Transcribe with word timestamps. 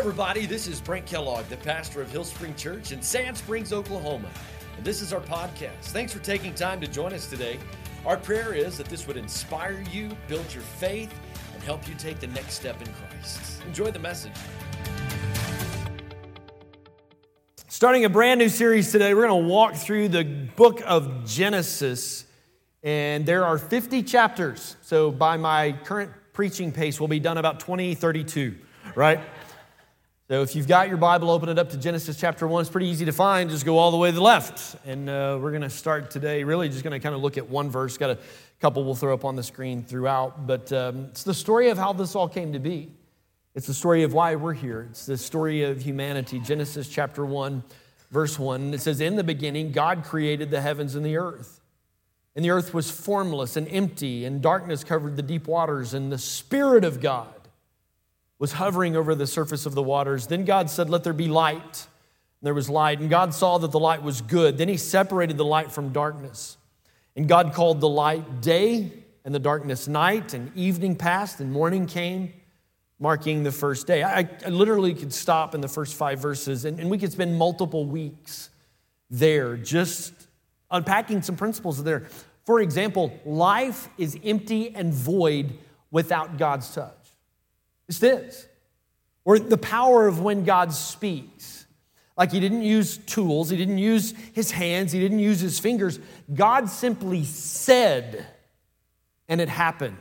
everybody, 0.00 0.46
this 0.46 0.66
is 0.66 0.80
Brent 0.80 1.04
Kellogg, 1.04 1.44
the 1.50 1.58
pastor 1.58 2.00
of 2.00 2.10
Hill 2.10 2.24
Spring 2.24 2.54
Church 2.54 2.90
in 2.90 3.02
Sand 3.02 3.36
Springs, 3.36 3.70
Oklahoma. 3.70 4.30
And 4.78 4.82
this 4.82 5.02
is 5.02 5.12
our 5.12 5.20
podcast. 5.20 5.90
Thanks 5.92 6.10
for 6.10 6.20
taking 6.20 6.54
time 6.54 6.80
to 6.80 6.86
join 6.86 7.12
us 7.12 7.26
today. 7.26 7.58
Our 8.06 8.16
prayer 8.16 8.54
is 8.54 8.78
that 8.78 8.86
this 8.86 9.06
would 9.06 9.18
inspire 9.18 9.84
you, 9.92 10.16
build 10.26 10.54
your 10.54 10.62
faith, 10.62 11.12
and 11.52 11.62
help 11.64 11.86
you 11.86 11.94
take 11.96 12.18
the 12.18 12.28
next 12.28 12.54
step 12.54 12.80
in 12.80 12.88
Christ. 12.94 13.62
Enjoy 13.66 13.90
the 13.90 13.98
message. 13.98 14.32
Starting 17.68 18.06
a 18.06 18.08
brand 18.08 18.40
new 18.40 18.48
series 18.48 18.90
today, 18.90 19.12
we're 19.12 19.28
going 19.28 19.42
to 19.42 19.48
walk 19.48 19.74
through 19.74 20.08
the 20.08 20.24
book 20.24 20.80
of 20.86 21.26
Genesis. 21.26 22.24
And 22.82 23.26
there 23.26 23.44
are 23.44 23.58
50 23.58 24.02
chapters. 24.04 24.76
So, 24.80 25.10
by 25.10 25.36
my 25.36 25.72
current 25.84 26.10
preaching 26.32 26.72
pace, 26.72 26.98
we'll 26.98 27.08
be 27.08 27.20
done 27.20 27.36
about 27.36 27.60
2032, 27.60 28.56
right? 28.94 29.20
So 30.30 30.42
if 30.42 30.54
you've 30.54 30.68
got 30.68 30.86
your 30.86 30.96
Bible, 30.96 31.28
open 31.28 31.48
it 31.48 31.58
up 31.58 31.70
to 31.70 31.76
Genesis 31.76 32.16
chapter 32.16 32.46
1. 32.46 32.60
It's 32.60 32.70
pretty 32.70 32.86
easy 32.86 33.04
to 33.04 33.12
find. 33.12 33.50
Just 33.50 33.64
go 33.64 33.78
all 33.78 33.90
the 33.90 33.96
way 33.96 34.10
to 34.10 34.14
the 34.14 34.22
left. 34.22 34.76
And 34.86 35.10
uh, 35.10 35.36
we're 35.42 35.50
going 35.50 35.62
to 35.62 35.68
start 35.68 36.08
today, 36.12 36.44
really 36.44 36.68
just 36.68 36.84
going 36.84 36.92
to 36.92 37.00
kind 37.00 37.16
of 37.16 37.20
look 37.20 37.36
at 37.36 37.48
one 37.48 37.68
verse. 37.68 37.98
Got 37.98 38.10
a 38.10 38.18
couple 38.60 38.84
we'll 38.84 38.94
throw 38.94 39.12
up 39.12 39.24
on 39.24 39.34
the 39.34 39.42
screen 39.42 39.82
throughout. 39.82 40.46
But 40.46 40.72
um, 40.72 41.06
it's 41.06 41.24
the 41.24 41.34
story 41.34 41.70
of 41.70 41.78
how 41.78 41.92
this 41.92 42.14
all 42.14 42.28
came 42.28 42.52
to 42.52 42.60
be. 42.60 42.92
It's 43.56 43.66
the 43.66 43.74
story 43.74 44.04
of 44.04 44.12
why 44.12 44.36
we're 44.36 44.52
here. 44.52 44.86
It's 44.88 45.04
the 45.04 45.18
story 45.18 45.64
of 45.64 45.82
humanity. 45.82 46.38
Genesis 46.38 46.88
chapter 46.88 47.26
1, 47.26 47.64
verse 48.12 48.38
1. 48.38 48.72
It 48.72 48.80
says, 48.80 49.00
In 49.00 49.16
the 49.16 49.24
beginning, 49.24 49.72
God 49.72 50.04
created 50.04 50.52
the 50.52 50.60
heavens 50.60 50.94
and 50.94 51.04
the 51.04 51.16
earth. 51.16 51.60
And 52.36 52.44
the 52.44 52.50
earth 52.50 52.72
was 52.72 52.88
formless 52.88 53.56
and 53.56 53.66
empty, 53.66 54.24
and 54.24 54.40
darkness 54.40 54.84
covered 54.84 55.16
the 55.16 55.22
deep 55.22 55.48
waters, 55.48 55.92
and 55.92 56.12
the 56.12 56.18
Spirit 56.18 56.84
of 56.84 57.00
God 57.00 57.39
was 58.40 58.52
hovering 58.52 58.96
over 58.96 59.14
the 59.14 59.26
surface 59.26 59.66
of 59.66 59.74
the 59.76 59.82
waters. 59.82 60.26
Then 60.26 60.44
God 60.44 60.68
said, 60.68 60.90
Let 60.90 61.04
there 61.04 61.12
be 61.12 61.28
light. 61.28 61.86
And 62.40 62.46
there 62.46 62.54
was 62.54 62.70
light, 62.70 63.00
and 63.00 63.10
God 63.10 63.34
saw 63.34 63.58
that 63.58 63.70
the 63.70 63.78
light 63.78 64.02
was 64.02 64.22
good. 64.22 64.56
Then 64.56 64.68
he 64.68 64.78
separated 64.78 65.36
the 65.36 65.44
light 65.44 65.70
from 65.70 65.92
darkness. 65.92 66.56
And 67.14 67.28
God 67.28 67.52
called 67.52 67.80
the 67.80 67.88
light 67.88 68.40
day, 68.40 68.90
and 69.26 69.34
the 69.34 69.38
darkness 69.38 69.86
night, 69.86 70.32
and 70.32 70.50
evening 70.56 70.96
passed, 70.96 71.40
and 71.40 71.52
morning 71.52 71.86
came, 71.86 72.32
marking 72.98 73.42
the 73.42 73.52
first 73.52 73.86
day. 73.86 74.02
I, 74.02 74.20
I 74.44 74.48
literally 74.48 74.94
could 74.94 75.12
stop 75.12 75.54
in 75.54 75.60
the 75.60 75.68
first 75.68 75.94
five 75.94 76.18
verses, 76.18 76.64
and, 76.64 76.80
and 76.80 76.90
we 76.90 76.96
could 76.96 77.12
spend 77.12 77.36
multiple 77.36 77.84
weeks 77.84 78.48
there 79.10 79.58
just 79.58 80.14
unpacking 80.70 81.20
some 81.20 81.36
principles 81.36 81.84
there. 81.84 82.06
For 82.46 82.60
example, 82.60 83.12
life 83.26 83.88
is 83.98 84.18
empty 84.24 84.74
and 84.74 84.94
void 84.94 85.58
without 85.90 86.38
God's 86.38 86.74
touch. 86.74 86.99
It's 87.90 87.98
this. 87.98 88.46
Or 89.24 89.38
the 89.40 89.58
power 89.58 90.06
of 90.06 90.20
when 90.20 90.44
God 90.44 90.72
speaks. 90.72 91.66
Like 92.16 92.30
he 92.30 92.38
didn't 92.38 92.62
use 92.62 92.98
tools, 92.98 93.50
he 93.50 93.56
didn't 93.56 93.78
use 93.78 94.14
his 94.32 94.52
hands, 94.52 94.92
he 94.92 95.00
didn't 95.00 95.18
use 95.18 95.40
his 95.40 95.58
fingers. 95.58 95.98
God 96.32 96.70
simply 96.70 97.24
said, 97.24 98.26
and 99.28 99.40
it 99.40 99.48
happened. 99.48 99.96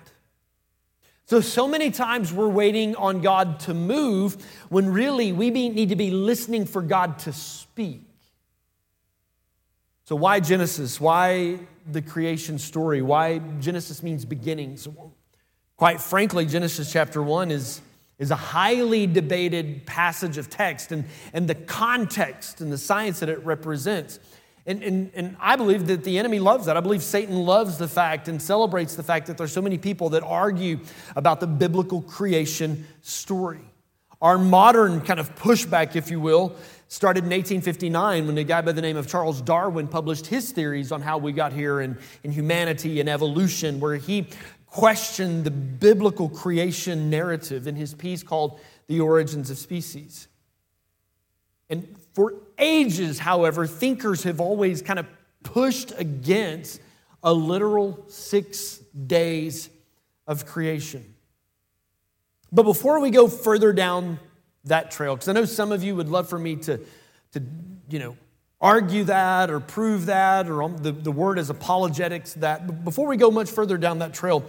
So, 1.25 1.41
so 1.41 1.67
many 1.67 1.89
times 1.89 2.31
we're 2.31 2.47
waiting 2.47 2.95
on 2.95 3.21
God 3.21 3.59
to 3.61 3.73
move 3.73 4.37
when 4.69 4.91
really 4.91 5.31
we 5.31 5.49
need 5.49 5.89
to 5.89 5.95
be 5.95 6.11
listening 6.11 6.65
for 6.65 6.81
God 6.83 7.19
to 7.19 7.33
speak. 7.33 8.03
So, 10.05 10.15
why 10.15 10.41
Genesis? 10.41 10.99
Why 10.99 11.59
the 11.91 12.01
creation 12.01 12.59
story? 12.59 13.01
Why 13.01 13.39
Genesis 13.59 14.03
means 14.03 14.25
beginnings? 14.25 14.87
Quite 15.79 16.01
frankly, 16.01 16.45
Genesis 16.45 16.91
chapter 16.91 17.23
1 17.23 17.51
is, 17.51 17.79
is 18.17 18.31
a 18.31 18.35
highly 18.35 19.07
debated 19.07 19.85
passage 19.85 20.37
of 20.37 20.49
text 20.49 20.91
and, 20.91 21.05
and 21.31 21.47
the 21.47 21.55
context 21.55 22.59
and 22.59 22.69
the 22.69 22.77
science 22.77 23.21
that 23.21 23.29
it 23.29 23.41
represents. 23.45 24.19
And, 24.65 24.83
and, 24.83 25.09
and 25.13 25.37
I 25.39 25.55
believe 25.55 25.87
that 25.87 26.03
the 26.03 26.19
enemy 26.19 26.39
loves 26.39 26.65
that. 26.65 26.75
I 26.75 26.81
believe 26.81 27.01
Satan 27.01 27.37
loves 27.37 27.77
the 27.77 27.87
fact 27.87 28.27
and 28.27 28.41
celebrates 28.41 28.95
the 28.95 29.03
fact 29.03 29.27
that 29.27 29.37
there's 29.37 29.53
so 29.53 29.61
many 29.61 29.77
people 29.77 30.09
that 30.09 30.21
argue 30.21 30.81
about 31.15 31.39
the 31.39 31.47
biblical 31.47 32.01
creation 32.01 32.85
story. 33.01 33.61
Our 34.21 34.37
modern 34.37 34.99
kind 34.99 35.17
of 35.17 35.33
pushback, 35.35 35.95
if 35.95 36.11
you 36.11 36.19
will, 36.19 36.57
started 36.89 37.19
in 37.23 37.29
1859 37.29 38.27
when 38.27 38.37
a 38.37 38.43
guy 38.43 38.59
by 38.61 38.73
the 38.73 38.81
name 38.81 38.97
of 38.97 39.07
Charles 39.07 39.41
Darwin 39.41 39.87
published 39.87 40.27
his 40.27 40.51
theories 40.51 40.91
on 40.91 41.01
how 41.01 41.19
we 41.19 41.31
got 41.31 41.53
here 41.53 41.79
in, 41.79 41.97
in 42.25 42.31
humanity 42.31 42.99
and 42.99 43.07
evolution, 43.07 43.79
where 43.79 43.95
he 43.95 44.27
questioned 44.69 45.43
the 45.43 45.51
biblical 45.51 46.29
creation 46.29 47.09
narrative 47.09 47.67
in 47.67 47.75
his 47.75 47.93
piece 47.93 48.23
called 48.23 48.59
The 48.87 48.99
Origins 48.99 49.49
of 49.49 49.57
Species. 49.57 50.27
And 51.69 51.95
for 52.13 52.33
ages, 52.57 53.19
however, 53.19 53.67
thinkers 53.67 54.23
have 54.23 54.39
always 54.39 54.81
kind 54.81 54.99
of 54.99 55.07
pushed 55.43 55.91
against 55.97 56.81
a 57.23 57.33
literal 57.33 58.05
six 58.07 58.77
days 59.07 59.69
of 60.27 60.45
creation. 60.45 61.15
But 62.51 62.63
before 62.63 62.99
we 62.99 63.09
go 63.09 63.27
further 63.27 63.73
down 63.73 64.19
that 64.65 64.91
trail, 64.91 65.15
because 65.15 65.27
I 65.27 65.33
know 65.33 65.45
some 65.45 65.71
of 65.71 65.83
you 65.83 65.95
would 65.95 66.09
love 66.09 66.29
for 66.29 66.39
me 66.39 66.55
to, 66.57 66.79
to 67.33 67.43
you 67.89 67.99
know, 67.99 68.17
argue 68.61 69.05
that 69.05 69.49
or 69.49 69.59
prove 69.59 70.07
that, 70.07 70.49
or 70.49 70.63
um, 70.63 70.77
the, 70.77 70.91
the 70.91 71.11
word 71.11 71.39
is 71.39 71.49
apologetics 71.49 72.33
that. 72.35 72.67
But 72.67 72.83
before 72.83 73.07
we 73.07 73.17
go 73.17 73.31
much 73.31 73.49
further 73.49 73.77
down 73.77 73.99
that 73.99 74.13
trail, 74.13 74.43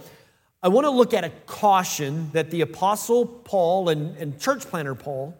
I 0.63 0.67
want 0.67 0.85
to 0.85 0.91
look 0.91 1.13
at 1.13 1.23
a 1.23 1.31
caution 1.47 2.29
that 2.33 2.51
the 2.51 2.61
Apostle 2.61 3.25
Paul 3.25 3.89
and, 3.89 4.17
and 4.17 4.39
church 4.39 4.65
planter 4.65 4.95
Paul 4.95 5.37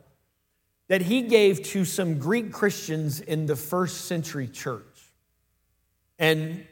that 0.87 1.01
he 1.01 1.21
gave 1.21 1.63
to 1.63 1.85
some 1.85 2.17
Greek 2.17 2.51
Christians 2.51 3.21
in 3.21 3.45
the 3.45 3.55
first 3.55 4.05
century 4.05 4.47
church. 4.47 4.83
And 6.19 6.65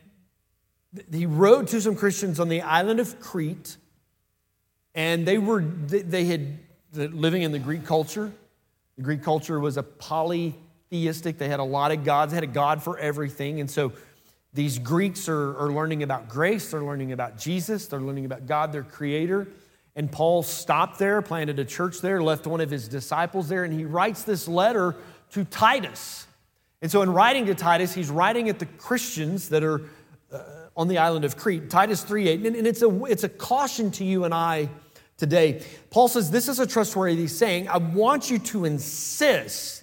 he 1.12 1.26
wrote 1.26 1.68
to 1.70 1.82
some 1.82 1.96
Christians 1.96 2.40
on 2.40 2.50
the 2.50 2.62
island 2.62 3.00
of 3.00 3.20
Crete, 3.20 3.78
and 4.96 5.26
they 5.26 5.38
were 5.38 5.62
they 5.62 6.26
had 6.26 6.60
living 6.92 7.44
in 7.44 7.52
the 7.52 7.60
Greek 7.60 7.86
culture. 7.86 8.32
The 8.98 9.04
Greek 9.04 9.24
culture 9.24 9.60
was 9.60 9.78
a 9.78 9.84
poly 9.84 10.56
theistic. 10.90 11.38
They 11.38 11.50
had 11.50 11.60
a 11.60 11.64
lot 11.64 11.92
of 11.92 12.04
gods, 12.04 12.32
they 12.32 12.36
had 12.36 12.44
a 12.44 12.48
God 12.48 12.82
for 12.84 12.98
everything. 12.98 13.60
And 13.60 13.70
so 13.70 13.94
these 14.54 14.80
Greeks 14.80 15.30
are, 15.30 15.58
are 15.58 15.72
learning 15.72 16.04
about 16.04 16.28
grace, 16.28 16.72
they're 16.72 16.84
learning 16.84 17.12
about 17.12 17.38
Jesus, 17.38 17.88
they're 17.88 18.00
learning 18.00 18.26
about 18.26 18.48
God, 18.48 18.72
their 18.72 18.84
creator. 18.84 19.48
And 19.96 20.12
Paul 20.12 20.44
stopped 20.44 20.98
there, 20.98 21.22
planted 21.22 21.60
a 21.60 21.66
church 21.66 22.00
there, 22.00 22.22
left 22.22 22.48
one 22.48 22.62
of 22.62 22.70
his 22.70 22.88
disciples 22.88 23.50
there, 23.50 23.64
and 23.64 23.74
he 23.74 23.86
writes 23.86 24.24
this 24.24 24.48
letter 24.48 24.96
to 25.32 25.44
Titus. 25.44 26.26
And 26.82 26.90
so, 26.90 27.02
in 27.02 27.12
writing 27.12 27.46
to 27.48 27.56
Titus, 27.56 27.94
he's 27.94 28.10
writing 28.10 28.50
at 28.50 28.60
the 28.60 28.66
Christians 28.66 29.50
that 29.50 29.64
are 29.64 29.82
uh, 30.32 30.42
on 30.78 30.88
the 30.88 30.98
island 30.98 31.26
of 31.26 31.36
Crete, 31.36 31.70
Titus 31.70 32.04
3 32.04 32.30
8. 32.30 32.46
And 32.46 32.68
it's 32.68 32.82
a, 32.82 33.06
it's 33.06 33.26
a 33.26 33.30
caution 33.30 33.92
to 33.92 34.06
you 34.06 34.24
and 34.24 34.34
I 34.34 34.70
today. 35.18 35.62
Paul 35.90 36.08
says, 36.08 36.32
This 36.32 36.48
is 36.48 36.60
a 36.60 36.66
trustworthy 36.66 37.28
saying. 37.28 37.68
I 37.68 37.78
want 37.78 38.32
you 38.32 38.40
to 38.40 38.66
insist 38.66 39.79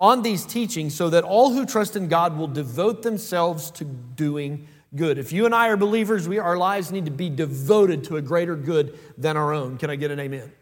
on 0.00 0.22
these 0.22 0.44
teachings 0.44 0.94
so 0.94 1.10
that 1.10 1.24
all 1.24 1.52
who 1.52 1.66
trust 1.66 1.96
in 1.96 2.08
God 2.08 2.36
will 2.36 2.46
devote 2.46 3.02
themselves 3.02 3.70
to 3.72 3.84
doing 3.84 4.68
good. 4.94 5.18
If 5.18 5.32
you 5.32 5.44
and 5.44 5.54
I 5.54 5.68
are 5.68 5.76
believers, 5.76 6.28
we, 6.28 6.38
our 6.38 6.56
lives 6.56 6.92
need 6.92 7.04
to 7.06 7.10
be 7.10 7.28
devoted 7.28 8.04
to 8.04 8.16
a 8.16 8.22
greater 8.22 8.56
good 8.56 8.98
than 9.18 9.36
our 9.36 9.52
own. 9.52 9.76
Can 9.76 9.90
I 9.90 9.96
get 9.96 10.10
an 10.10 10.20
amen? 10.20 10.52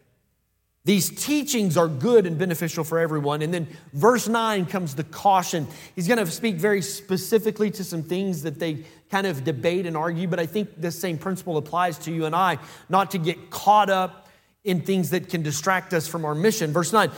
These 0.87 1.09
teachings 1.21 1.75
are 1.75 1.89
good 1.89 2.25
and 2.25 2.37
beneficial 2.37 2.85
for 2.85 2.97
everyone. 2.97 3.41
And 3.41 3.53
then 3.53 3.67
verse 3.91 4.29
9 4.29 4.65
comes 4.67 4.95
the 4.95 5.03
caution. 5.03 5.67
He's 5.95 6.07
going 6.07 6.17
to 6.17 6.31
speak 6.31 6.55
very 6.55 6.81
specifically 6.81 7.69
to 7.71 7.83
some 7.83 8.03
things 8.03 8.43
that 8.43 8.57
they 8.57 8.85
kind 9.11 9.27
of 9.27 9.43
debate 9.43 9.85
and 9.85 9.97
argue, 9.97 10.29
but 10.29 10.39
I 10.39 10.45
think 10.45 10.79
this 10.79 10.97
same 10.97 11.17
principle 11.17 11.57
applies 11.57 11.97
to 11.99 12.11
you 12.11 12.25
and 12.25 12.33
I, 12.33 12.57
not 12.87 13.11
to 13.11 13.17
get 13.17 13.49
caught 13.49 13.89
up 13.89 14.26
in 14.67 14.81
things 14.81 15.09
that 15.11 15.29
can 15.29 15.41
distract 15.41 15.93
us 15.93 16.07
from 16.07 16.25
our 16.25 16.35
mission. 16.35 16.71
Verse 16.73 16.93
9 16.93 17.09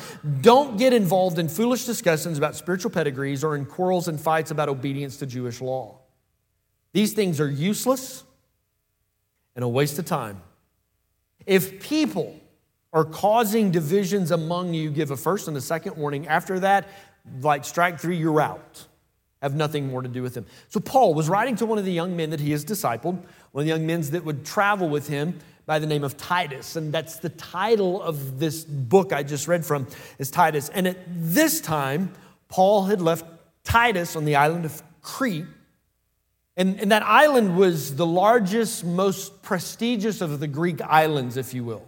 Don't 0.42 0.78
get 0.78 0.94
involved 0.94 1.40
in 1.40 1.50
foolish 1.50 1.86
discussions 1.86 2.38
about 2.38 2.56
spiritual 2.56 2.92
pedigrees 2.92 3.44
or 3.44 3.56
in 3.56 3.66
quarrels 3.66 4.08
and 4.08 4.22
fights 4.22 4.52
about 4.52 4.70
obedience 4.70 5.18
to 5.18 5.26
Jewish 5.26 5.60
law. 5.60 6.00
These 6.94 7.14
things 7.14 7.40
are 7.40 7.50
useless 7.50 8.24
and 9.56 9.66
a 9.66 9.68
waste 9.68 10.00
of 10.00 10.06
time. 10.06 10.42
If 11.46 11.82
people 11.82 12.40
are 12.94 13.04
causing 13.06 13.72
divisions 13.72 14.32
among 14.32 14.74
you, 14.74 14.92
give 14.92 15.12
a 15.12 15.18
first 15.18 15.48
and 15.48 15.58
a 15.58 15.62
second 15.62 15.98
warning. 15.98 16.28
After 16.28 16.60
that, 16.60 16.88
like 17.42 17.66
strike 17.66 18.00
three, 18.00 18.18
you're 18.18 18.42
out. 18.42 18.86
Have 19.42 19.56
nothing 19.56 19.88
more 19.88 20.02
to 20.02 20.10
do 20.10 20.22
with 20.22 20.34
them. 20.34 20.46
So, 20.68 20.80
Paul 20.80 21.14
was 21.14 21.30
writing 21.30 21.56
to 21.58 21.66
one 21.66 21.78
of 21.78 21.86
the 21.86 21.94
young 21.94 22.16
men 22.16 22.30
that 22.32 22.42
he 22.42 22.52
has 22.52 22.66
discipled, 22.66 23.24
one 23.52 23.62
of 23.62 23.66
the 23.66 23.70
young 23.70 23.88
men 23.88 24.02
that 24.02 24.26
would 24.26 24.46
travel 24.46 24.90
with 24.90 25.08
him 25.08 25.40
by 25.70 25.78
the 25.78 25.86
name 25.86 26.04
of 26.04 26.18
Titus. 26.18 26.76
And 26.76 26.92
that's 26.92 27.18
the 27.18 27.30
title 27.30 28.02
of 28.02 28.40
this 28.40 28.66
book 28.66 29.14
I 29.14 29.22
just 29.22 29.48
read 29.48 29.64
from, 29.64 29.86
is 30.18 30.32
Titus. 30.32 30.70
And 30.70 30.88
at 30.88 30.98
this 31.08 31.62
time, 31.62 32.12
Paul 32.48 32.86
had 32.86 33.02
left 33.02 33.24
Titus 33.64 34.16
on 34.16 34.26
the 34.26 34.36
island 34.36 34.66
of 34.66 34.82
Crete. 35.04 35.46
And, 36.58 36.80
and 36.80 36.92
that 36.92 37.04
island 37.04 37.56
was 37.56 37.96
the 37.98 38.06
largest, 38.08 38.84
most 38.84 39.44
prestigious 39.44 40.22
of 40.22 40.40
the 40.40 40.48
Greek 40.48 40.82
islands, 40.82 41.38
if 41.38 41.54
you 41.54 41.64
will. 41.64 41.86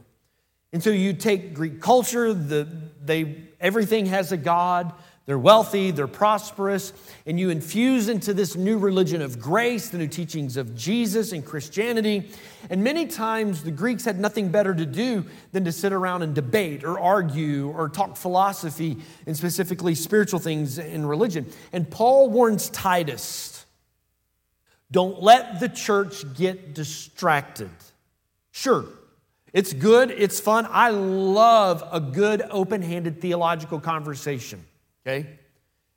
And 0.71 0.83
so 0.83 0.91
you 0.91 1.13
take 1.13 1.55
Greek 1.55 1.81
culture, 1.81 2.35
the, 2.35 2.67
they, 3.03 3.35
everything 3.59 4.05
has 4.05 4.31
a 4.31 4.37
God. 4.37 4.93
They're 5.31 5.39
wealthy, 5.39 5.91
they're 5.91 6.07
prosperous, 6.07 6.91
and 7.25 7.39
you 7.39 7.51
infuse 7.51 8.09
into 8.09 8.33
this 8.33 8.57
new 8.57 8.77
religion 8.77 9.21
of 9.21 9.39
grace, 9.39 9.87
the 9.87 9.97
new 9.97 10.09
teachings 10.09 10.57
of 10.57 10.75
Jesus 10.75 11.31
and 11.31 11.45
Christianity. 11.45 12.29
And 12.69 12.83
many 12.83 13.07
times 13.07 13.63
the 13.63 13.71
Greeks 13.71 14.03
had 14.03 14.19
nothing 14.19 14.49
better 14.49 14.75
to 14.75 14.85
do 14.85 15.23
than 15.53 15.63
to 15.63 15.71
sit 15.71 15.93
around 15.93 16.23
and 16.23 16.35
debate 16.35 16.83
or 16.83 16.99
argue 16.99 17.69
or 17.69 17.87
talk 17.87 18.17
philosophy 18.17 18.97
and 19.25 19.37
specifically 19.37 19.95
spiritual 19.95 20.41
things 20.41 20.77
in 20.77 21.05
religion. 21.05 21.49
And 21.71 21.89
Paul 21.89 22.29
warns 22.29 22.69
Titus 22.69 23.65
don't 24.91 25.23
let 25.23 25.61
the 25.61 25.69
church 25.69 26.25
get 26.33 26.75
distracted. 26.75 27.71
Sure, 28.51 28.83
it's 29.53 29.71
good, 29.71 30.11
it's 30.11 30.41
fun. 30.41 30.67
I 30.69 30.89
love 30.89 31.87
a 31.89 32.01
good, 32.01 32.41
open 32.51 32.81
handed 32.81 33.21
theological 33.21 33.79
conversation. 33.79 34.65
Okay? 35.05 35.39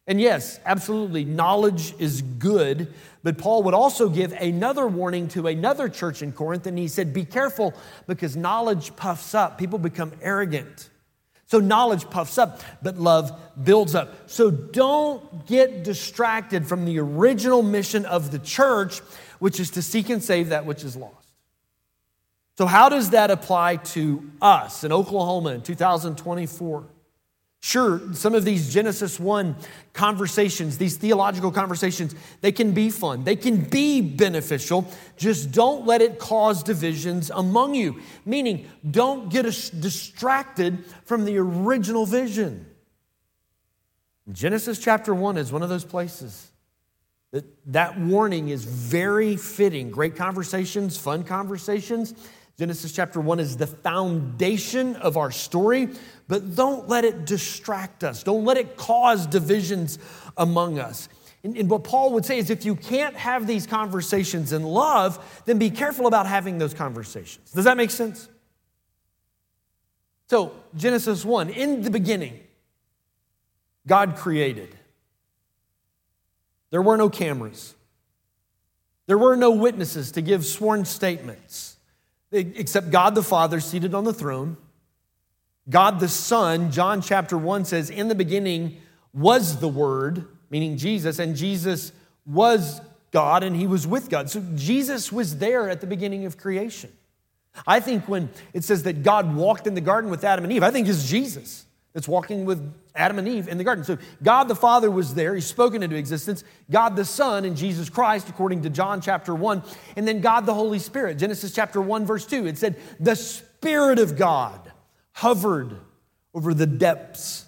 And 0.07 0.21
yes, 0.21 0.61
absolutely, 0.67 1.25
knowledge 1.25 1.95
is 1.99 2.21
good, 2.21 2.93
but 3.23 3.39
Paul 3.39 3.63
would 3.63 3.75
also 3.75 4.11
give 4.11 4.33
another 4.33 4.87
warning 4.87 5.29
to 5.29 5.47
another 5.47 5.89
church 5.89 6.21
in 6.21 6.33
Corinth, 6.33 6.67
and 6.67 6.79
he 6.79 6.89
said, 6.89 7.15
Be 7.15 7.25
careful 7.25 7.73
because 8.07 8.37
knowledge 8.37 8.95
puffs 8.97 9.35
up. 9.35 9.57
People 9.57 9.79
become 9.79 10.13
arrogant. 10.21 10.91
So 11.47 11.59
knowledge 11.61 12.09
puffs 12.11 12.37
up, 12.37 12.61
but 12.83 12.99
love 12.99 13.33
builds 13.63 13.95
up. 13.95 14.29
So 14.31 14.51
don't 14.51 15.47
get 15.47 15.85
distracted 15.85 16.67
from 16.67 16.85
the 16.85 16.99
original 16.99 17.63
mission 17.63 18.05
of 18.07 18.31
the 18.31 18.39
church, 18.39 19.01
which 19.39 19.61
is 19.61 19.71
to 19.71 19.83
seek 19.83 20.11
and 20.11 20.23
save 20.23 20.51
that 20.51 20.67
which 20.67 20.85
is 20.85 20.97
lost. 20.97 21.29
So, 22.57 22.67
how 22.67 22.89
does 22.89 23.11
that 23.11 23.31
apply 23.31 23.77
to 23.77 24.31
us 24.41 24.85
in 24.85 24.93
Oklahoma 24.93 25.51
in 25.51 25.63
2024? 25.63 26.85
Sure, 27.67 27.99
some 28.13 28.35
of 28.35 28.45
these 28.45 28.75
Genesis 28.75 29.19
1 29.19 29.57
conversations, 29.95 30.77
these 30.77 30.99
theological 30.99 31.51
conversations, 31.51 32.15
they 32.43 32.53
can 32.53 32.73
be 32.73 32.91
fun. 32.91 33.25
They 33.25 33.37
can 33.37 33.63
be 33.63 34.03
beneficial. 34.03 34.87
Just 35.17 35.51
don't 35.51 35.87
let 35.87 36.03
it 36.03 36.19
cause 36.19 36.63
divisions 36.63 37.31
among 37.31 37.75
you. 37.75 38.03
Meaning, 38.27 38.69
don't 38.91 39.31
get 39.31 39.45
distracted 39.45 40.85
from 41.07 41.25
the 41.25 41.39
original 41.39 42.05
vision. 42.05 42.67
Genesis 44.31 44.79
chapter 44.79 45.15
1 45.15 45.39
is 45.39 45.51
one 45.51 45.63
of 45.63 45.71
those 45.71 45.87
places 45.87 46.51
that 47.31 47.47
that 47.73 47.99
warning 47.99 48.51
is 48.51 48.63
very 48.67 49.39
fitting. 49.39 49.91
Great 49.91 50.17
conversations, 50.17 50.99
fun 50.99 51.25
conversations. 51.25 52.13
Genesis 52.57 52.93
chapter 52.93 53.21
1 53.21 53.41
is 53.41 53.57
the 53.57 53.67
foundation 53.67 54.95
of 54.97 55.17
our 55.17 55.33
story, 55.33 55.89
but 56.29 56.55
don't 56.55 56.89
let 56.89 57.05
it 57.05 57.25
distract 57.25 58.05
us. 58.05 58.23
Don't 58.23 58.45
let 58.45 58.57
it 58.57 58.77
cause 58.77 59.27
divisions 59.27 59.99
among 60.37 60.79
us. 60.79 61.09
And, 61.43 61.57
and, 61.57 61.69
what 61.69 61.85
Paul 61.85 62.13
would 62.13 62.25
say 62.25 62.39
is 62.39 62.51
if 62.51 62.65
you 62.65 62.77
can't 62.77 63.17
have 63.17 63.47
these 63.47 63.67
conversations 63.67 64.53
in 64.53 64.63
love, 64.63 65.43
then 65.47 65.59
be 65.59 65.69
careful 65.69 66.07
about 66.07 66.27
having 66.27 66.59
those 66.59 66.73
conversations. 66.73 67.51
Does 67.51 67.65
that 67.65 67.77
make 67.77 67.91
sense? 67.91 68.29
So, 70.31 70.53
Genesis 70.77 71.25
1, 71.25 71.51
in 71.51 71.83
the 71.83 71.91
beginning, 71.91 72.41
God 73.87 74.17
created. 74.17 74.75
There 76.71 76.81
were 76.81 76.97
no 76.97 77.11
cameras, 77.11 77.75
there 79.07 79.19
were 79.19 79.37
no 79.37 79.51
witnesses 79.51 80.13
to 80.13 80.23
give 80.23 80.47
sworn 80.47 80.85
statements 80.85 81.74
except 82.33 82.91
God 82.91 83.15
the 83.15 83.23
Father 83.23 83.61
seated 83.61 83.95
on 83.95 84.05
the 84.05 84.15
throne. 84.15 84.57
God 85.69 86.01
the 86.01 86.09
Son, 86.09 86.71
John 86.71 87.01
chapter 87.01 87.39
1 87.39 87.65
says, 87.65 87.91
In 87.91 88.09
the 88.09 88.15
beginning 88.15 88.81
was 89.13 89.61
the 89.61 89.69
Word, 89.69 90.27
meaning 90.51 90.77
Jesus, 90.77 91.19
and 91.19 91.37
Jesus 91.37 91.93
was 92.27 92.81
God 93.11 93.45
and 93.45 93.55
he 93.55 93.67
was 93.67 93.87
with 93.87 94.11
God. 94.11 94.29
So 94.29 94.43
Jesus 94.57 95.13
was 95.13 95.39
there 95.39 95.71
at 95.71 95.81
the 95.81 95.87
beginning 95.87 96.27
of 96.27 96.37
creation. 96.37 96.93
I 97.67 97.79
think 97.79 98.09
when 98.09 98.29
it 98.53 98.65
says 98.65 98.83
that 98.83 99.05
God 99.05 99.37
walked 99.37 99.67
in 99.67 99.75
the 99.75 99.81
garden 99.81 100.11
with 100.11 100.25
Adam 100.25 100.45
and 100.45 100.53
Eve, 100.53 100.65
I 100.65 100.73
think 100.73 100.89
it's 100.89 101.09
Jesus 101.09 101.65
that's 101.95 102.09
walking 102.09 102.45
with 102.45 102.75
Adam 102.97 103.19
and 103.19 103.29
Eve 103.29 103.49
in 103.49 103.57
the 103.57 103.65
garden. 103.65 103.85
So 103.85 103.97
God 104.23 104.49
the 104.49 104.57
Father 104.57 104.91
was 104.91 105.15
there, 105.15 105.35
He's 105.35 105.47
spoken 105.47 105.83
into 105.83 105.97
existence. 105.97 106.45
God 106.71 106.97
the 106.97 107.05
Son 107.05 107.45
and 107.45 107.57
Jesus 107.57 107.89
Christ, 107.89 108.29
according 108.29 108.63
to 108.63 108.71
John 108.71 109.01
chapter 109.01 109.35
1. 109.35 109.63
And 109.97 110.07
then 110.07 110.21
God 110.21 110.45
the 110.45 110.55
Holy 110.55 110.81
Spirit. 110.81 111.19
Genesis 111.19 111.55
chapter 111.55 111.81
1, 111.81 112.05
verse 112.05 112.27
2. 112.27 112.47
It 112.47 112.59
said, 112.59 112.77
The 113.01 113.15
Spirit 113.15 114.01
of 114.01 114.17
God 114.17 114.73
hovered 115.13 115.77
over 116.35 116.53
the 116.53 116.67
depths 116.67 117.47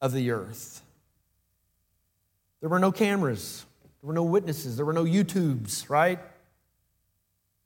of 0.00 0.12
the 0.12 0.30
earth. 0.30 0.82
There 2.60 2.68
were 2.68 2.78
no 2.78 2.92
cameras, 2.92 3.64
there 4.02 4.08
were 4.08 4.14
no 4.14 4.24
witnesses, 4.24 4.76
there 4.76 4.84
were 4.84 4.92
no 4.92 5.04
YouTubes, 5.04 5.88
right? 5.88 6.18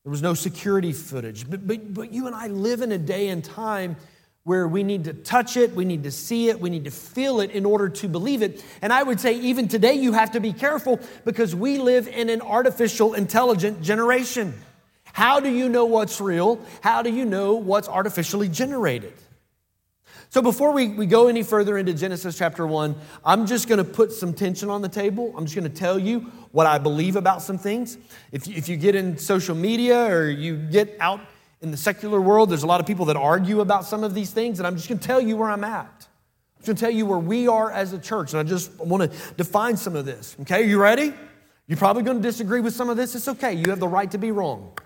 There 0.05 0.11
was 0.11 0.23
no 0.23 0.35
security 0.35 0.93
footage. 0.93 1.49
But, 1.49 1.67
but, 1.67 1.95
but 1.95 2.13
you 2.13 2.27
and 2.27 2.35
I 2.35 2.49
live 2.49 2.83
in 2.83 2.93
a 2.93 2.99
day 2.99 3.29
and 3.29 3.43
time 3.43 3.97
where 4.44 4.67
we 4.67 4.83
need 4.83 5.05
to 5.05 5.12
touch 5.12 5.56
it, 5.56 5.73
we 5.73 5.85
need 5.85 6.03
to 6.03 6.11
see 6.11 6.49
it, 6.49 6.61
we 6.61 6.69
need 6.69 6.85
to 6.85 6.91
feel 6.91 7.41
it 7.41 7.50
in 7.53 7.65
order 7.65 7.89
to 7.89 8.09
believe 8.09 8.43
it. 8.43 8.65
And 8.83 8.93
I 8.93 9.03
would 9.03 9.21
say, 9.21 9.35
even 9.39 9.69
today, 9.69 9.94
you 9.94 10.12
have 10.12 10.33
to 10.33 10.41
be 10.41 10.53
careful 10.53 10.99
because 11.25 11.55
we 11.55 11.79
live 11.79 12.09
in 12.09 12.29
an 12.29 12.43
artificial 12.43 13.15
intelligent 13.15 13.83
generation. 13.83 14.55
How 15.12 15.41
do 15.41 15.50
you 15.50 15.69
know 15.69 15.85
what's 15.85 16.21
real? 16.21 16.61
How 16.81 17.03
do 17.03 17.12
you 17.12 17.25
know 17.25 17.55
what's 17.55 17.89
artificially 17.89 18.49
generated? 18.49 19.12
So, 20.31 20.41
before 20.41 20.73
we, 20.73 20.89
we 20.89 21.05
go 21.05 21.29
any 21.29 21.43
further 21.43 21.77
into 21.77 21.93
Genesis 21.93 22.39
chapter 22.39 22.67
1, 22.67 22.97
I'm 23.23 23.47
just 23.47 23.69
going 23.69 23.77
to 23.79 23.85
put 23.85 24.12
some 24.12 24.33
tension 24.33 24.71
on 24.71 24.81
the 24.81 24.89
table. 24.89 25.35
I'm 25.37 25.44
just 25.44 25.55
going 25.55 25.71
to 25.71 25.79
tell 25.79 25.99
you 25.99 26.21
what 26.53 26.67
I 26.67 26.79
believe 26.79 27.17
about 27.17 27.43
some 27.43 27.59
things. 27.59 27.99
If, 28.33 28.49
if 28.49 28.67
you 28.67 28.79
get 28.79 28.94
in 28.94 29.19
social 29.19 29.55
media 29.55 30.06
or 30.06 30.31
you 30.31 30.56
get 30.56 30.97
out 31.00 31.21
in 31.62 31.70
the 31.70 31.76
secular 31.76 32.20
world, 32.20 32.50
there's 32.50 32.64
a 32.64 32.67
lot 32.67 32.81
of 32.81 32.87
people 32.87 33.06
that 33.06 33.17
argue 33.17 33.61
about 33.61 33.85
some 33.85 34.03
of 34.03 34.14
these 34.14 34.32
things, 34.32 34.59
and 34.59 34.67
I'm 34.67 34.76
just 34.76 34.88
going 34.88 34.99
to 34.99 35.06
tell 35.06 35.20
you 35.20 35.37
where 35.37 35.49
I'm 35.49 35.64
at. 35.64 35.87
I'm 35.87 36.59
just 36.59 36.67
going 36.67 36.76
to 36.76 36.81
tell 36.81 36.91
you 36.91 37.06
where 37.06 37.19
we 37.19 37.47
are 37.47 37.70
as 37.70 37.93
a 37.93 37.99
church, 37.99 38.32
and 38.32 38.41
I 38.41 38.43
just 38.43 38.76
want 38.81 39.11
to 39.11 39.35
define 39.37 39.76
some 39.76 39.94
of 39.94 40.05
this. 40.05 40.37
Okay, 40.41 40.69
you 40.69 40.81
ready? 40.81 41.14
You're 41.69 41.79
probably 41.79 42.03
going 42.03 42.17
to 42.17 42.23
disagree 42.23 42.61
with 42.61 42.75
some 42.75 42.91
of 42.91 42.97
this. 42.97 43.14
It's 43.14 43.29
okay. 43.29 43.53
You 43.53 43.70
have 43.70 43.79
the 43.79 43.88
right 43.88 44.11
to 44.11 44.19
be 44.19 44.32
wrong. 44.32 44.76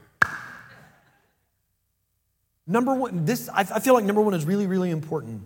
Number 2.67 2.95
one, 2.95 3.25
this 3.25 3.49
I 3.49 3.65
feel 3.65 3.95
like 3.95 4.05
number 4.05 4.21
one 4.21 4.35
is 4.35 4.45
really, 4.45 4.67
really 4.67 4.91
important. 4.91 5.43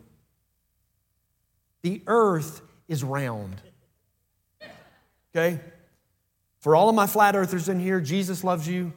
The 1.83 2.03
earth 2.07 2.61
is 2.89 3.05
round. 3.05 3.57
Okay? 5.35 5.61
For 6.59 6.75
all 6.75 6.89
of 6.89 6.95
my 6.95 7.07
flat 7.07 7.37
earthers 7.37 7.69
in 7.69 7.79
here, 7.79 8.01
Jesus 8.01 8.43
loves 8.43 8.67
you. 8.67 8.93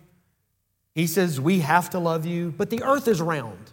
He 0.94 1.08
says, 1.08 1.40
We 1.40 1.60
have 1.60 1.90
to 1.92 2.00
love 2.00 2.26
you, 2.26 2.54
but 2.56 2.70
the 2.70 2.84
earth 2.84 3.08
is 3.08 3.22
round. 3.22 3.72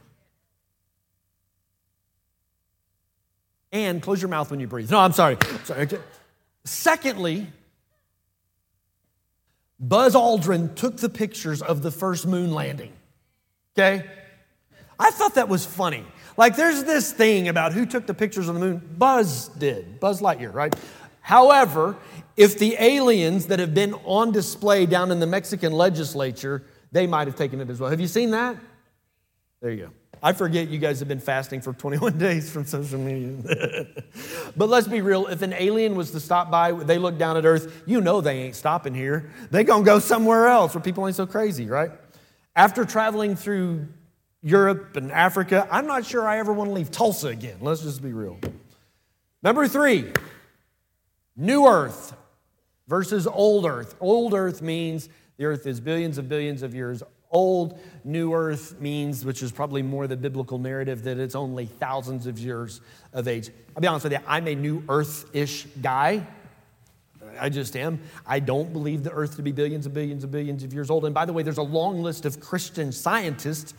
And 3.72 4.02
close 4.02 4.20
your 4.20 4.28
mouth 4.28 4.50
when 4.50 4.58
you 4.58 4.66
breathe. 4.66 4.90
No, 4.90 4.98
I'm 4.98 5.12
sorry. 5.12 5.36
sorry. 5.64 5.88
Secondly, 6.64 7.46
Buzz 9.78 10.14
Aldrin 10.14 10.74
took 10.74 10.96
the 10.96 11.08
pictures 11.08 11.62
of 11.62 11.82
the 11.82 11.90
first 11.90 12.26
moon 12.26 12.52
landing. 12.52 12.92
Okay? 13.78 14.04
I 14.98 15.10
thought 15.10 15.36
that 15.36 15.48
was 15.48 15.64
funny. 15.64 16.04
Like, 16.36 16.56
there's 16.56 16.84
this 16.84 17.12
thing 17.12 17.48
about 17.48 17.72
who 17.72 17.86
took 17.86 18.06
the 18.06 18.14
pictures 18.14 18.48
of 18.48 18.54
the 18.54 18.60
moon. 18.60 18.82
Buzz 18.98 19.48
did, 19.48 20.00
Buzz 20.00 20.20
Lightyear, 20.20 20.52
right? 20.52 20.74
However, 21.20 21.96
if 22.36 22.58
the 22.58 22.76
aliens 22.78 23.46
that 23.46 23.58
have 23.58 23.72
been 23.72 23.94
on 24.04 24.32
display 24.32 24.84
down 24.84 25.10
in 25.10 25.20
the 25.20 25.26
Mexican 25.26 25.72
legislature 25.72 26.64
they 26.92 27.06
might 27.06 27.26
have 27.28 27.37
taken 27.37 27.61
it 27.61 27.70
as 27.70 27.80
well. 27.80 27.90
Have 27.90 28.00
you 28.00 28.06
seen 28.06 28.30
that? 28.30 28.56
There 29.61 29.70
you 29.70 29.87
go. 29.87 29.90
I 30.23 30.32
forget 30.32 30.68
you 30.68 30.78
guys 30.78 30.99
have 30.99 31.09
been 31.09 31.20
fasting 31.20 31.61
for 31.61 31.73
21 31.73 32.18
days 32.18 32.50
from 32.50 32.64
social 32.64 32.99
media. 32.99 33.87
but 34.56 34.68
let's 34.68 34.87
be 34.87 35.00
real. 35.00 35.26
If 35.26 35.42
an 35.42 35.52
alien 35.54 35.94
was 35.94 36.11
to 36.12 36.20
stop 36.20 36.50
by, 36.50 36.73
they 36.73 36.99
look 36.99 37.16
down 37.16 37.37
at 37.37 37.44
Earth, 37.44 37.82
you 37.87 38.00
know 38.00 38.20
they 38.20 38.38
ain't 38.42 38.54
stopping 38.54 38.94
here. 38.94 39.30
They 39.50 39.64
gonna 39.64 39.85
go 39.85 39.99
somewhere 39.99 40.47
else 40.47 40.75
where 40.75 40.82
people 40.82 41.06
ain't 41.06 41.16
so 41.16 41.26
crazy, 41.26 41.66
right? 41.66 41.90
After 42.54 42.85
traveling 42.85 43.37
through 43.37 43.87
Europe 44.42 44.97
and 44.97 45.12
Africa, 45.12 45.66
I'm 45.70 45.87
not 45.87 46.04
sure 46.04 46.26
I 46.26 46.38
ever 46.38 46.52
want 46.52 46.70
to 46.70 46.75
leave 46.75 46.90
Tulsa 46.90 47.28
again. 47.28 47.59
Let's 47.61 47.82
just 47.82 48.02
be 48.02 48.12
real. 48.12 48.38
Number 49.42 49.66
three, 49.68 50.12
new 51.37 51.66
earth 51.66 52.14
versus 52.88 53.26
old 53.26 53.64
earth. 53.64 53.94
Old 54.00 54.35
earth 54.35 54.61
means 54.61 55.09
the 55.40 55.47
earth 55.47 55.66
is 55.66 55.80
billions 55.80 56.18
of 56.18 56.28
billions 56.28 56.62
of 56.62 56.75
years 56.75 57.02
old. 57.30 57.80
New 58.04 58.35
earth 58.35 58.78
means, 58.78 59.25
which 59.25 59.42
is 59.42 59.50
probably 59.50 59.80
more 59.80 60.06
the 60.06 60.14
biblical 60.14 60.59
narrative, 60.59 61.02
that 61.04 61.18
it's 61.18 61.35
only 61.35 61.64
thousands 61.64 62.26
of 62.26 62.38
years 62.38 62.82
of 63.14 63.26
age. 63.26 63.49
I'll 63.75 63.80
be 63.80 63.88
honest 63.88 64.04
with 64.04 64.12
you, 64.12 64.18
I'm 64.26 64.47
a 64.49 64.54
new 64.54 64.85
earth 64.87 65.35
ish 65.35 65.64
guy. 65.80 66.26
I 67.40 67.49
just 67.49 67.75
am. 67.75 68.02
I 68.26 68.38
don't 68.38 68.70
believe 68.75 69.02
the 69.02 69.12
earth 69.12 69.37
to 69.37 69.42
be 69.42 69.50
billions 69.50 69.87
and 69.87 69.94
billions 69.94 70.25
and 70.25 70.30
billions 70.30 70.62
of 70.62 70.75
years 70.75 70.90
old. 70.90 71.06
And 71.06 71.14
by 71.14 71.25
the 71.25 71.32
way, 71.32 71.42
there's 71.42 71.56
a 71.56 71.62
long 71.62 72.02
list 72.02 72.26
of 72.26 72.38
Christian 72.38 72.92
scientists 72.92 73.73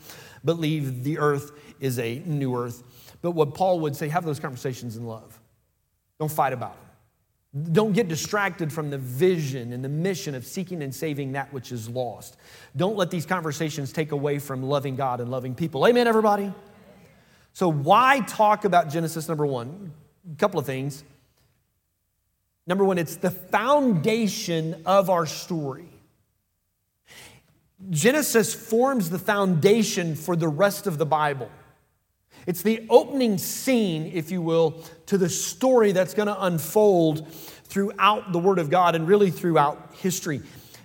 believe 0.44 1.04
the 1.04 1.18
earth 1.18 1.52
is 1.78 2.00
a 2.00 2.24
new 2.26 2.56
earth. 2.56 2.82
But 3.22 3.32
what 3.32 3.54
Paul 3.54 3.78
would 3.80 3.94
say, 3.94 4.08
have 4.08 4.24
those 4.24 4.40
conversations 4.40 4.96
in 4.96 5.06
love. 5.06 5.38
Don't 6.18 6.28
fight 6.28 6.54
about 6.54 6.74
them. 6.76 6.91
Don't 7.72 7.92
get 7.92 8.08
distracted 8.08 8.72
from 8.72 8.88
the 8.88 8.96
vision 8.96 9.74
and 9.74 9.84
the 9.84 9.88
mission 9.88 10.34
of 10.34 10.46
seeking 10.46 10.82
and 10.82 10.94
saving 10.94 11.32
that 11.32 11.52
which 11.52 11.70
is 11.70 11.86
lost. 11.86 12.38
Don't 12.74 12.96
let 12.96 13.10
these 13.10 13.26
conversations 13.26 13.92
take 13.92 14.12
away 14.12 14.38
from 14.38 14.62
loving 14.62 14.96
God 14.96 15.20
and 15.20 15.30
loving 15.30 15.54
people. 15.54 15.86
Amen, 15.86 16.06
everybody? 16.06 16.52
So, 17.52 17.70
why 17.70 18.20
talk 18.20 18.64
about 18.64 18.88
Genesis 18.88 19.28
number 19.28 19.44
one? 19.44 19.92
A 20.32 20.36
couple 20.36 20.58
of 20.58 20.64
things. 20.64 21.04
Number 22.66 22.84
one, 22.84 22.96
it's 22.96 23.16
the 23.16 23.30
foundation 23.30 24.82
of 24.86 25.10
our 25.10 25.26
story. 25.26 25.88
Genesis 27.90 28.54
forms 28.54 29.10
the 29.10 29.18
foundation 29.18 30.14
for 30.14 30.36
the 30.36 30.48
rest 30.48 30.86
of 30.86 30.96
the 30.96 31.06
Bible. 31.06 31.50
It's 32.46 32.62
the 32.62 32.86
opening 32.90 33.38
scene, 33.38 34.10
if 34.12 34.30
you 34.30 34.42
will, 34.42 34.82
to 35.06 35.18
the 35.18 35.28
story 35.28 35.92
that's 35.92 36.14
going 36.14 36.28
to 36.28 36.44
unfold 36.44 37.32
throughout 37.32 38.32
the 38.32 38.38
Word 38.38 38.58
of 38.58 38.70
God 38.70 38.94
and 38.94 39.06
really 39.06 39.30
throughout 39.30 39.94
history. 39.94 40.42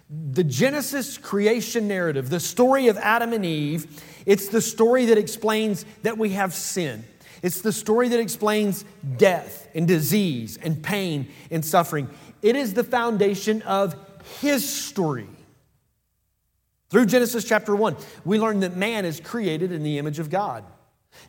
The 0.09 0.43
Genesis 0.43 1.17
creation 1.17 1.87
narrative, 1.87 2.29
the 2.29 2.39
story 2.39 2.87
of 2.87 2.97
Adam 2.97 3.33
and 3.33 3.45
Eve, 3.45 4.01
it's 4.25 4.49
the 4.49 4.61
story 4.61 5.05
that 5.05 5.17
explains 5.17 5.85
that 6.03 6.17
we 6.17 6.29
have 6.29 6.53
sin. 6.53 7.03
It's 7.41 7.61
the 7.61 7.73
story 7.73 8.09
that 8.09 8.19
explains 8.19 8.85
death 9.17 9.67
and 9.75 9.87
disease 9.87 10.57
and 10.57 10.81
pain 10.81 11.29
and 11.51 11.63
suffering. 11.63 12.09
It 12.41 12.55
is 12.55 12.73
the 12.73 12.83
foundation 12.83 13.61
of 13.63 13.95
his 14.39 14.67
story. 14.67 15.27
Through 16.89 17.07
Genesis 17.07 17.43
chapter 17.43 17.75
1, 17.75 17.97
we 18.23 18.39
learn 18.39 18.61
that 18.61 18.77
man 18.77 19.03
is 19.03 19.19
created 19.19 19.71
in 19.71 19.83
the 19.83 19.97
image 19.97 20.19
of 20.19 20.29
God. 20.29 20.63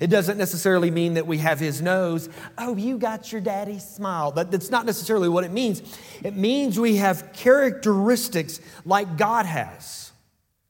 It 0.00 0.08
doesn't 0.08 0.38
necessarily 0.38 0.90
mean 0.90 1.14
that 1.14 1.26
we 1.26 1.38
have 1.38 1.58
his 1.58 1.82
nose. 1.82 2.28
Oh, 2.56 2.76
you 2.76 2.98
got 2.98 3.32
your 3.32 3.40
daddy's 3.40 3.86
smile. 3.86 4.32
But 4.32 4.50
that's 4.50 4.70
not 4.70 4.86
necessarily 4.86 5.28
what 5.28 5.44
it 5.44 5.50
means. 5.50 5.82
It 6.22 6.36
means 6.36 6.78
we 6.78 6.96
have 6.96 7.32
characteristics 7.32 8.60
like 8.84 9.16
God 9.16 9.46
has. 9.46 10.12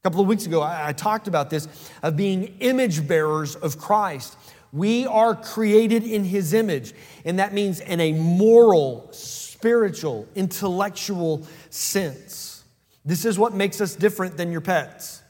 A 0.01 0.03
couple 0.03 0.21
of 0.21 0.29
weeks 0.29 0.47
ago, 0.47 0.63
I, 0.63 0.93
talked 0.93 1.27
about 1.27 1.51
this 1.51 1.67
of 2.03 2.17
being 2.17 2.57
image 2.61 3.07
bearers 3.07 3.57
of 3.57 3.79
Christ. 3.79 4.37
We 4.73 5.07
are 5.07 5.35
created 5.35 6.05
in 6.05 6.25
his 6.25 6.53
image, 6.53 6.95
and 7.25 7.39
that 7.39 7.53
means 7.53 7.81
in 7.81 8.01
a 8.01 8.13
moral, 8.13 9.09
spiritual, 9.13 10.29
intellectual 10.35 11.47
sense. 11.71 12.63
This 13.05 13.25
is 13.25 13.39
what 13.39 13.55
makes 13.55 13.81
us 13.81 13.97
different 13.97 14.37
than 14.37 14.53
your 14.53 14.61
pets. 14.61 15.23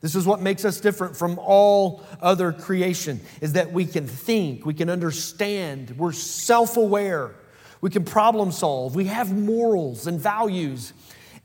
This 0.00 0.14
is 0.14 0.26
what 0.26 0.40
makes 0.40 0.64
us 0.64 0.80
different 0.80 1.16
from 1.16 1.38
all 1.38 2.04
other 2.20 2.52
creation 2.52 3.20
is 3.40 3.54
that 3.54 3.72
we 3.72 3.86
can 3.86 4.06
think, 4.06 4.66
we 4.66 4.74
can 4.74 4.90
understand, 4.90 5.94
we're 5.96 6.12
self-aware, 6.12 7.34
we 7.80 7.90
can 7.90 8.04
problem 8.04 8.52
solve, 8.52 8.94
we 8.94 9.06
have 9.06 9.36
morals 9.36 10.06
and 10.06 10.20
values 10.20 10.92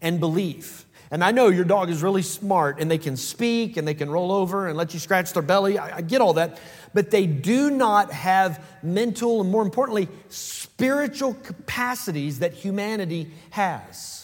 and 0.02 0.20
belief. 0.20 0.86
And 1.12 1.26
I 1.26 1.32
know 1.32 1.50
your 1.50 1.66
dog 1.66 1.90
is 1.90 2.02
really 2.02 2.22
smart 2.22 2.80
and 2.80 2.90
they 2.90 2.98
can 2.98 3.18
speak 3.18 3.76
and 3.76 3.86
they 3.86 3.94
can 3.94 4.10
roll 4.10 4.32
over 4.32 4.70
and 4.70 4.78
let 4.78 4.94
you 4.94 5.00
scratch 5.00 5.34
their 5.34 5.44
belly. 5.44 5.78
I, 5.78 5.98
I 5.98 6.02
get 6.02 6.22
all 6.22 6.34
that. 6.34 6.58
But 6.94 7.12
they 7.12 7.26
do 7.26 7.70
not 7.70 8.14
have 8.14 8.64
mental 8.82 9.42
and, 9.42 9.52
more 9.52 9.62
importantly, 9.62 10.08
spiritual 10.30 11.34
capacities 11.34 12.40
that 12.40 12.54
humanity 12.54 13.32
has. 13.50 14.21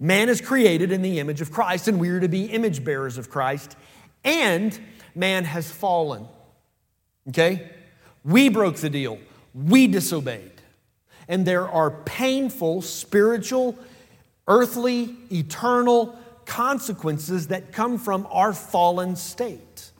Man 0.00 0.28
is 0.28 0.40
created 0.40 0.92
in 0.92 1.02
the 1.02 1.18
image 1.18 1.40
of 1.40 1.50
Christ, 1.50 1.88
and 1.88 1.98
we 1.98 2.08
are 2.10 2.20
to 2.20 2.28
be 2.28 2.44
image 2.44 2.84
bearers 2.84 3.18
of 3.18 3.30
Christ, 3.30 3.76
and 4.24 4.78
man 5.14 5.44
has 5.44 5.70
fallen. 5.70 6.26
Okay? 7.28 7.70
We 8.24 8.48
broke 8.48 8.76
the 8.76 8.90
deal, 8.90 9.18
we 9.54 9.86
disobeyed. 9.86 10.52
And 11.26 11.44
there 11.44 11.68
are 11.68 11.90
painful 11.90 12.82
spiritual, 12.82 13.76
earthly, 14.46 15.14
eternal 15.30 16.18
consequences 16.46 17.48
that 17.48 17.72
come 17.72 17.98
from 17.98 18.26
our 18.30 18.54
fallen 18.54 19.14
state. 19.14 19.90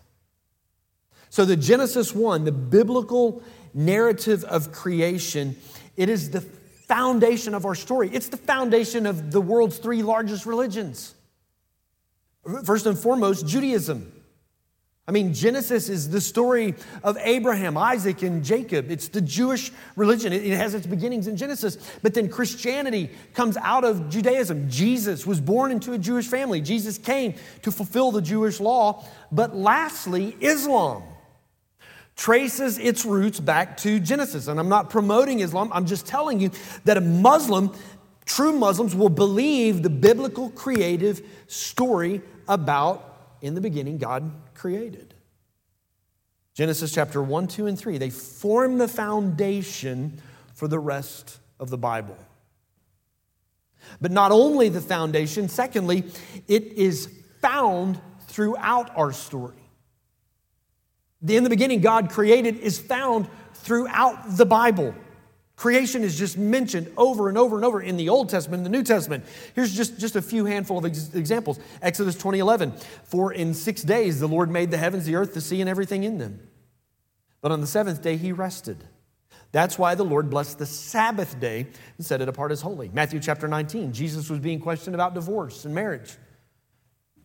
So, 1.29 1.45
the 1.45 1.57
Genesis 1.57 2.15
1, 2.15 2.45
the 2.45 2.53
biblical 2.53 3.43
narrative 3.75 4.45
of 4.45 4.73
creation, 4.73 5.57
it 5.97 6.09
is 6.09 6.31
the 6.31 6.41
foundation 6.89 7.55
of 7.55 7.65
our 7.67 7.75
story. 7.75 8.11
It's 8.13 8.29
the 8.29 8.37
foundation 8.37 9.07
of 9.07 9.31
the 9.31 9.41
world's 9.41 9.79
three 9.79 10.03
largest 10.03 10.47
religions. 10.47 11.15
First 12.65 12.87
and 12.87 12.99
foremost, 12.99 13.47
Judaism. 13.47 14.13
I 15.07 15.11
mean, 15.11 15.33
Genesis 15.33 15.89
is 15.89 16.11
the 16.11 16.21
story 16.21 16.75
of 17.03 17.17
Abraham, 17.23 17.79
Isaac, 17.79 18.23
and 18.23 18.45
Jacob. 18.45 18.91
It's 18.91 19.09
the 19.09 19.23
Jewish 19.23 19.73
religion. 19.97 20.35
It 20.35 20.55
has 20.55 20.75
its 20.75 20.87
beginnings 20.87 21.27
in 21.27 21.37
Genesis. 21.37 21.79
But 22.03 22.13
then 22.13 22.29
Christianity 22.29 23.11
comes 23.33 23.57
out 23.57 23.85
of 23.85 24.11
Judaism. 24.11 24.69
Jesus 24.69 25.27
was 25.27 25.41
born 25.41 25.71
into 25.71 25.95
a 25.95 25.99
Jewish 25.99 26.27
family. 26.27 26.61
Jesus 26.61 26.99
came 26.99 27.35
to 27.63 27.71
fulfill 27.71 28.13
the 28.13 28.21
Jewish 28.21 28.61
law. 28.61 29.03
But 29.33 29.57
lastly, 29.57 30.37
Islam 30.41 31.03
traces 32.19 32.79
its 32.79 33.05
roots 33.05 33.39
back 33.39 33.77
to 33.79 34.01
Genesis. 34.01 34.49
And 34.49 34.59
I'm 34.59 34.69
not 34.69 34.91
promoting 34.91 35.39
Islam, 35.39 35.71
I'm 35.73 35.87
just 35.87 36.05
telling 36.05 36.41
you 36.41 36.51
that 36.85 36.97
a 36.97 37.01
Muslim, 37.01 37.73
true 38.27 38.53
Muslims, 38.53 38.95
will 38.95 39.09
believe 39.09 39.83
the 39.85 39.89
biblical 39.89 40.51
creative 40.51 41.23
story 41.47 42.21
about 42.49 43.37
in 43.41 43.55
the 43.55 43.61
beginning 43.61 43.99
God 43.99 44.31
created. 44.55 45.15
Genesis 46.55 46.93
chapter 46.93 47.23
1, 47.23 47.47
2, 47.47 47.69
and 47.69 47.79
3, 47.79 47.99
they 47.99 48.11
form 48.11 48.79
the 48.79 48.89
foundation 48.89 50.21
for 50.55 50.67
the 50.67 50.79
rest 50.81 51.39
of 51.61 51.71
the 51.71 51.79
Bible. 51.79 52.17
But 54.01 54.11
not 54.11 54.33
only 54.33 54.69
the 54.69 54.81
foundation, 54.81 55.49
secondly, 55.49 56.03
it 56.49 56.65
is 56.65 57.09
found 57.41 58.01
throughout 58.27 58.91
our 58.97 59.13
story. 59.13 59.68
The 61.23 61.37
in 61.37 61.45
the 61.45 61.51
beginning, 61.51 61.81
God 61.81 62.11
created 62.11 62.59
is 62.59 62.79
found 62.79 63.29
throughout 63.55 64.37
the 64.37 64.47
Bible. 64.47 64.95
Creation 65.57 66.05
is 66.05 66.17
just 66.17 66.39
mentioned 66.39 66.89
over 66.97 67.29
and 67.29 67.37
over 67.37 67.57
and 67.57 67.65
over 67.65 67.81
in 67.81 67.97
the 67.97 68.09
Old 68.09 68.29
Testament 68.29 68.65
and 68.65 68.67
the 68.67 68.79
New 68.79 68.85
Testament. 68.85 69.25
Here's 69.57 69.75
just, 69.75 69.99
just 69.99 70.15
a 70.15 70.23
few 70.23 70.45
handful 70.45 70.79
of 70.79 70.85
ex- 70.85 71.13
examples. 71.15 71.59
Exodus 71.83 72.15
20:11. 72.15 72.81
For 73.03 73.33
in 73.33 73.53
six 73.55 73.83
days 73.83 74.21
the 74.21 74.29
Lord 74.29 74.51
made 74.51 74.71
the 74.71 74.79
heavens, 74.79 75.05
the 75.05 75.17
earth, 75.17 75.35
the 75.35 75.41
sea, 75.41 75.61
and 75.61 75.69
everything 75.69 76.05
in 76.05 76.19
them. 76.19 76.49
But 77.41 77.51
on 77.51 77.61
the 77.61 77.67
seventh 77.67 78.03
day 78.03 78.17
he 78.17 78.31
rested. 78.31 78.85
That's 79.51 79.79
why 79.79 79.97
the 79.97 80.05
Lord 80.05 80.31
blessed 80.31 80.59
the 80.59 80.67
Sabbath 80.67 81.41
day 81.41 81.67
and 81.97 82.07
set 82.07 82.21
it 82.21 82.29
apart 82.29 82.53
as 82.53 82.61
holy. 82.61 82.91
Matthew 82.93 83.19
chapter 83.19 83.49
19. 83.49 83.93
Jesus 83.93 84.31
was 84.31 84.39
being 84.39 84.61
questioned 84.61 84.95
about 84.95 85.15
divorce 85.15 85.65
and 85.65 85.75
marriage. 85.75 86.17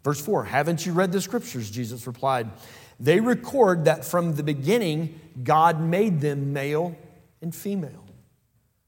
Verse 0.03 0.19
4 0.19 0.45
Haven't 0.45 0.85
you 0.85 0.93
read 0.93 1.12
the 1.12 1.21
scriptures? 1.21 1.69
Jesus 1.69 2.07
replied. 2.07 2.50
They 3.03 3.19
record 3.19 3.83
that 3.83 4.05
from 4.05 4.36
the 4.36 4.43
beginning, 4.43 5.19
God 5.43 5.81
made 5.81 6.22
them 6.22 6.53
male 6.53 6.95
and 7.41 7.53
female. 7.53 8.05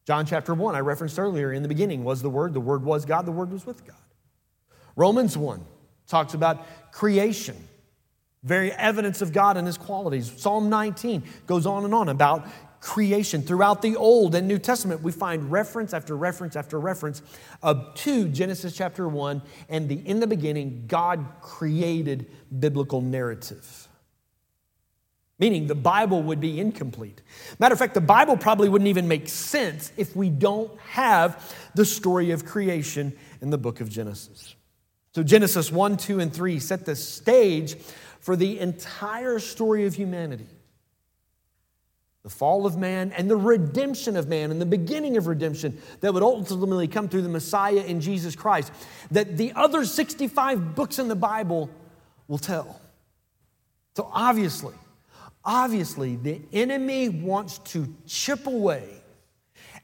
John 0.07 0.25
chapter 0.25 0.53
1, 0.53 0.73
I 0.73 0.79
referenced 0.79 1.19
earlier, 1.19 1.51
in 1.51 1.63
the 1.63 1.67
beginning 1.67 2.05
was 2.05 2.21
the 2.21 2.29
Word, 2.29 2.53
the 2.53 2.61
Word 2.61 2.85
was 2.85 3.03
God, 3.03 3.25
the 3.25 3.33
Word 3.33 3.51
was 3.51 3.65
with 3.65 3.85
God. 3.85 3.97
Romans 4.95 5.37
1 5.37 5.65
talks 6.07 6.33
about 6.33 6.65
creation, 6.93 7.57
very 8.41 8.71
evidence 8.71 9.21
of 9.21 9.33
God 9.33 9.57
and 9.57 9.67
His 9.67 9.77
qualities. 9.77 10.31
Psalm 10.37 10.69
19 10.69 11.23
goes 11.45 11.65
on 11.65 11.83
and 11.83 11.93
on 11.93 12.07
about 12.07 12.47
creation. 12.79 13.41
Throughout 13.41 13.81
the 13.81 13.97
Old 13.97 14.33
and 14.33 14.47
New 14.47 14.59
Testament, 14.59 15.01
we 15.01 15.11
find 15.11 15.51
reference 15.51 15.93
after 15.93 16.15
reference 16.15 16.55
after 16.55 16.79
reference 16.79 17.21
of 17.61 17.93
to 17.95 18.29
Genesis 18.29 18.77
chapter 18.77 19.09
1 19.09 19.41
and 19.67 19.89
the 19.89 19.95
in 20.07 20.21
the 20.21 20.27
beginning, 20.27 20.85
God 20.87 21.25
created 21.41 22.31
biblical 22.57 23.01
narrative 23.01 23.84
meaning 25.37 25.67
the 25.67 25.75
Bible 25.75 26.23
would 26.23 26.39
be 26.39 26.59
incomplete. 26.59 27.21
Matter 27.59 27.73
of 27.73 27.79
fact, 27.79 27.93
the 27.93 28.01
Bible 28.01 28.37
probably 28.37 28.69
wouldn't 28.69 28.87
even 28.87 29.07
make 29.07 29.27
sense 29.27 29.91
if 29.97 30.15
we 30.15 30.29
don't 30.29 30.77
have 30.79 31.55
the 31.75 31.85
story 31.85 32.31
of 32.31 32.45
creation 32.45 33.13
in 33.41 33.49
the 33.49 33.57
book 33.57 33.81
of 33.81 33.89
Genesis. 33.89 34.55
So, 35.13 35.23
Genesis 35.23 35.71
1, 35.71 35.97
2, 35.97 36.19
and 36.19 36.33
3 36.33 36.59
set 36.59 36.85
the 36.85 36.95
stage 36.95 37.77
for 38.19 38.35
the 38.35 38.59
entire 38.59 39.39
story 39.39 39.85
of 39.85 39.93
humanity. 39.93 40.47
The 42.23 42.29
fall 42.29 42.65
of 42.65 42.75
man 42.75 43.13
and 43.15 43.29
the 43.29 43.37
redemption 43.37 44.17
of 44.17 44.27
man 44.27 44.51
and 44.51 44.59
the 44.59 44.65
beginning 44.65 45.15
of 45.15 45.27
redemption 45.27 45.79
that 46.01 46.13
would 46.13 46.23
ultimately 46.23 46.87
come 46.87 47.07
through 47.07 47.21
the 47.21 47.29
Messiah 47.29 47.83
in 47.85 48.01
Jesus 48.01 48.35
Christ, 48.35 48.73
that 49.11 49.37
the 49.37 49.53
other 49.53 49.85
65 49.85 50.75
books 50.75 50.97
in 50.97 51.07
the 51.07 51.15
Bible 51.15 51.69
will 52.27 52.39
tell. 52.39 52.81
So, 53.95 54.09
obviously, 54.11 54.73
Obviously, 55.45 56.15
the 56.15 56.41
enemy 56.51 57.09
wants 57.09 57.59
to 57.59 57.93
chip 58.07 58.47
away 58.47 59.01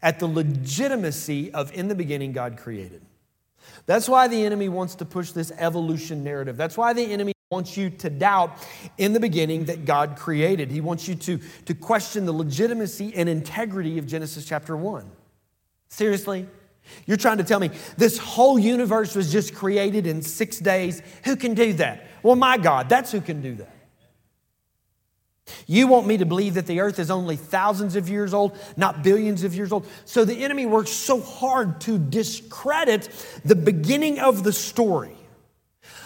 at 0.01 0.19
the 0.19 0.27
legitimacy 0.27 1.51
of 1.53 1.71
in 1.73 1.87
the 1.87 1.95
beginning 1.95 2.31
God 2.31 2.57
created. 2.57 3.01
That's 3.85 4.09
why 4.09 4.27
the 4.27 4.43
enemy 4.45 4.69
wants 4.69 4.95
to 4.95 5.05
push 5.05 5.31
this 5.31 5.51
evolution 5.57 6.23
narrative. 6.23 6.57
That's 6.57 6.77
why 6.77 6.93
the 6.93 7.03
enemy 7.03 7.33
wants 7.51 7.77
you 7.77 7.89
to 7.89 8.09
doubt 8.09 8.57
in 8.97 9.13
the 9.13 9.19
beginning 9.19 9.65
that 9.65 9.85
God 9.85 10.15
created. 10.15 10.71
He 10.71 10.81
wants 10.81 11.07
you 11.07 11.15
to, 11.15 11.39
to 11.65 11.73
question 11.73 12.25
the 12.25 12.31
legitimacy 12.31 13.13
and 13.15 13.27
integrity 13.27 13.97
of 13.97 14.07
Genesis 14.07 14.45
chapter 14.45 14.75
1. 14.75 15.09
Seriously? 15.89 16.47
You're 17.05 17.17
trying 17.17 17.37
to 17.37 17.43
tell 17.43 17.59
me 17.59 17.69
this 17.97 18.17
whole 18.17 18.57
universe 18.57 19.15
was 19.15 19.31
just 19.31 19.53
created 19.53 20.07
in 20.07 20.21
six 20.21 20.57
days? 20.57 21.01
Who 21.25 21.35
can 21.35 21.53
do 21.53 21.73
that? 21.73 22.07
Well, 22.23 22.35
my 22.35 22.57
God, 22.57 22.89
that's 22.89 23.11
who 23.11 23.21
can 23.21 23.41
do 23.41 23.55
that. 23.55 23.80
You 25.67 25.88
want 25.88 26.08
me 26.08 26.17
to 26.17 26.25
believe 26.25 26.55
that 26.55 26.67
the 26.67 26.79
earth 26.79 27.00
is 27.00 27.12
only 27.12 27.36
thousands 27.36 27.96
of 27.96 28.10
years 28.10 28.34
old, 28.34 28.58
not 28.77 29.03
billions 29.03 29.43
of 29.43 29.55
years 29.55 29.72
old. 29.72 29.86
So 30.05 30.25
the 30.25 30.43
enemy 30.43 30.65
works 30.65 30.91
so 30.91 31.22
hard 31.22 31.81
to 31.81 31.98
discredit 31.98 33.10
the 33.46 33.55
beginning 33.55 34.20
of 34.20 34.43
the 34.43 34.53
story. 34.53 35.15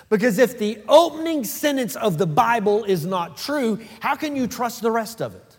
Because 0.09 0.37
if 0.37 0.59
the 0.59 0.81
opening 0.87 1.43
sentence 1.43 1.95
of 1.95 2.17
the 2.17 2.27
Bible 2.27 2.83
is 2.83 3.05
not 3.05 3.37
true, 3.37 3.79
how 3.99 4.15
can 4.15 4.35
you 4.35 4.47
trust 4.47 4.81
the 4.81 4.91
rest 4.91 5.21
of 5.21 5.35
it? 5.35 5.57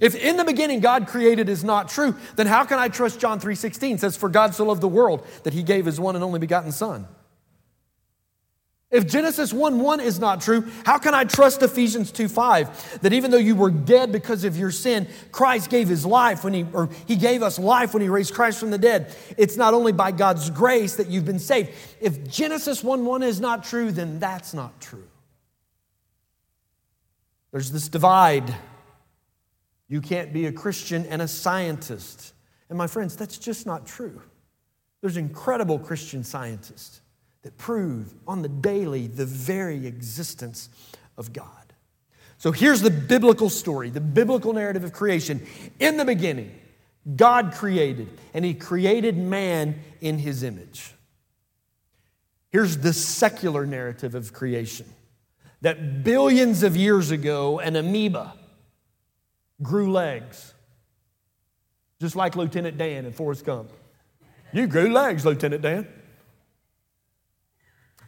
If 0.00 0.14
in 0.14 0.36
the 0.36 0.44
beginning 0.44 0.80
God 0.80 1.06
created 1.06 1.48
is 1.48 1.64
not 1.64 1.88
true, 1.88 2.14
then 2.36 2.46
how 2.46 2.64
can 2.64 2.78
I 2.78 2.88
trust 2.88 3.20
John 3.20 3.40
3:16 3.40 3.98
says 3.98 4.16
for 4.16 4.28
God 4.28 4.54
so 4.54 4.64
loved 4.64 4.80
the 4.80 4.88
world 4.88 5.26
that 5.44 5.54
he 5.54 5.62
gave 5.62 5.86
his 5.86 5.98
one 5.98 6.14
and 6.14 6.24
only 6.24 6.38
begotten 6.38 6.72
son? 6.72 7.06
If 8.90 9.06
Genesis 9.06 9.52
1 9.52 9.80
1 9.80 10.00
is 10.00 10.18
not 10.18 10.40
true, 10.40 10.66
how 10.86 10.96
can 10.96 11.12
I 11.12 11.24
trust 11.24 11.62
Ephesians 11.62 12.10
2 12.10 12.26
5 12.26 13.02
that 13.02 13.12
even 13.12 13.30
though 13.30 13.36
you 13.36 13.54
were 13.54 13.70
dead 13.70 14.12
because 14.12 14.44
of 14.44 14.56
your 14.56 14.70
sin, 14.70 15.06
Christ 15.30 15.68
gave 15.68 15.88
his 15.88 16.06
life 16.06 16.42
when 16.42 16.54
he, 16.54 16.64
or 16.72 16.88
he 17.06 17.16
gave 17.16 17.42
us 17.42 17.58
life 17.58 17.92
when 17.92 18.00
he 18.00 18.08
raised 18.08 18.32
Christ 18.32 18.58
from 18.58 18.70
the 18.70 18.78
dead? 18.78 19.14
It's 19.36 19.58
not 19.58 19.74
only 19.74 19.92
by 19.92 20.12
God's 20.12 20.48
grace 20.48 20.96
that 20.96 21.08
you've 21.08 21.26
been 21.26 21.38
saved. 21.38 21.70
If 22.00 22.30
Genesis 22.30 22.82
1 22.82 23.04
1 23.04 23.22
is 23.22 23.40
not 23.40 23.62
true, 23.62 23.92
then 23.92 24.18
that's 24.20 24.54
not 24.54 24.80
true. 24.80 25.08
There's 27.52 27.70
this 27.70 27.88
divide. 27.88 28.54
You 29.86 30.00
can't 30.00 30.32
be 30.32 30.46
a 30.46 30.52
Christian 30.52 31.04
and 31.06 31.20
a 31.20 31.28
scientist. 31.28 32.32
And 32.70 32.78
my 32.78 32.86
friends, 32.86 33.16
that's 33.16 33.36
just 33.36 33.66
not 33.66 33.86
true. 33.86 34.22
There's 35.02 35.18
incredible 35.18 35.78
Christian 35.78 36.24
scientists 36.24 37.02
that 37.42 37.56
prove 37.56 38.14
on 38.26 38.42
the 38.42 38.48
daily 38.48 39.06
the 39.06 39.26
very 39.26 39.86
existence 39.86 40.68
of 41.16 41.32
God. 41.32 41.46
So 42.38 42.52
here's 42.52 42.82
the 42.82 42.90
biblical 42.90 43.50
story, 43.50 43.90
the 43.90 44.00
biblical 44.00 44.52
narrative 44.52 44.84
of 44.84 44.92
creation. 44.92 45.44
In 45.80 45.96
the 45.96 46.04
beginning, 46.04 46.56
God 47.16 47.52
created, 47.52 48.08
and 48.32 48.44
He 48.44 48.54
created 48.54 49.16
man 49.16 49.80
in 50.00 50.18
His 50.18 50.42
image. 50.42 50.92
Here's 52.50 52.78
the 52.78 52.92
secular 52.92 53.66
narrative 53.66 54.14
of 54.14 54.32
creation 54.32 54.86
that 55.60 56.04
billions 56.04 56.62
of 56.62 56.76
years 56.76 57.10
ago, 57.10 57.58
an 57.58 57.74
amoeba 57.74 58.34
grew 59.60 59.90
legs, 59.90 60.54
just 62.00 62.14
like 62.14 62.36
Lieutenant 62.36 62.78
Dan 62.78 63.04
in 63.04 63.12
Forrest 63.12 63.44
Gump. 63.44 63.72
You 64.52 64.68
grew 64.68 64.92
legs, 64.92 65.26
Lieutenant 65.26 65.62
Dan. 65.62 65.88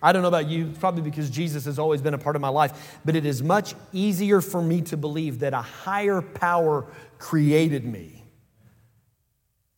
I 0.02 0.12
don't 0.12 0.22
know 0.22 0.28
about 0.28 0.48
you, 0.48 0.72
probably 0.78 1.02
because 1.02 1.28
Jesus 1.28 1.66
has 1.66 1.78
always 1.78 2.00
been 2.00 2.14
a 2.14 2.18
part 2.18 2.36
of 2.36 2.42
my 2.42 2.48
life, 2.48 2.98
but 3.04 3.16
it 3.16 3.26
is 3.26 3.42
much 3.42 3.74
easier 3.92 4.40
for 4.40 4.62
me 4.62 4.80
to 4.82 4.96
believe 4.96 5.40
that 5.40 5.52
a 5.52 5.60
higher 5.60 6.22
power 6.22 6.86
created 7.18 7.84
me 7.84 8.24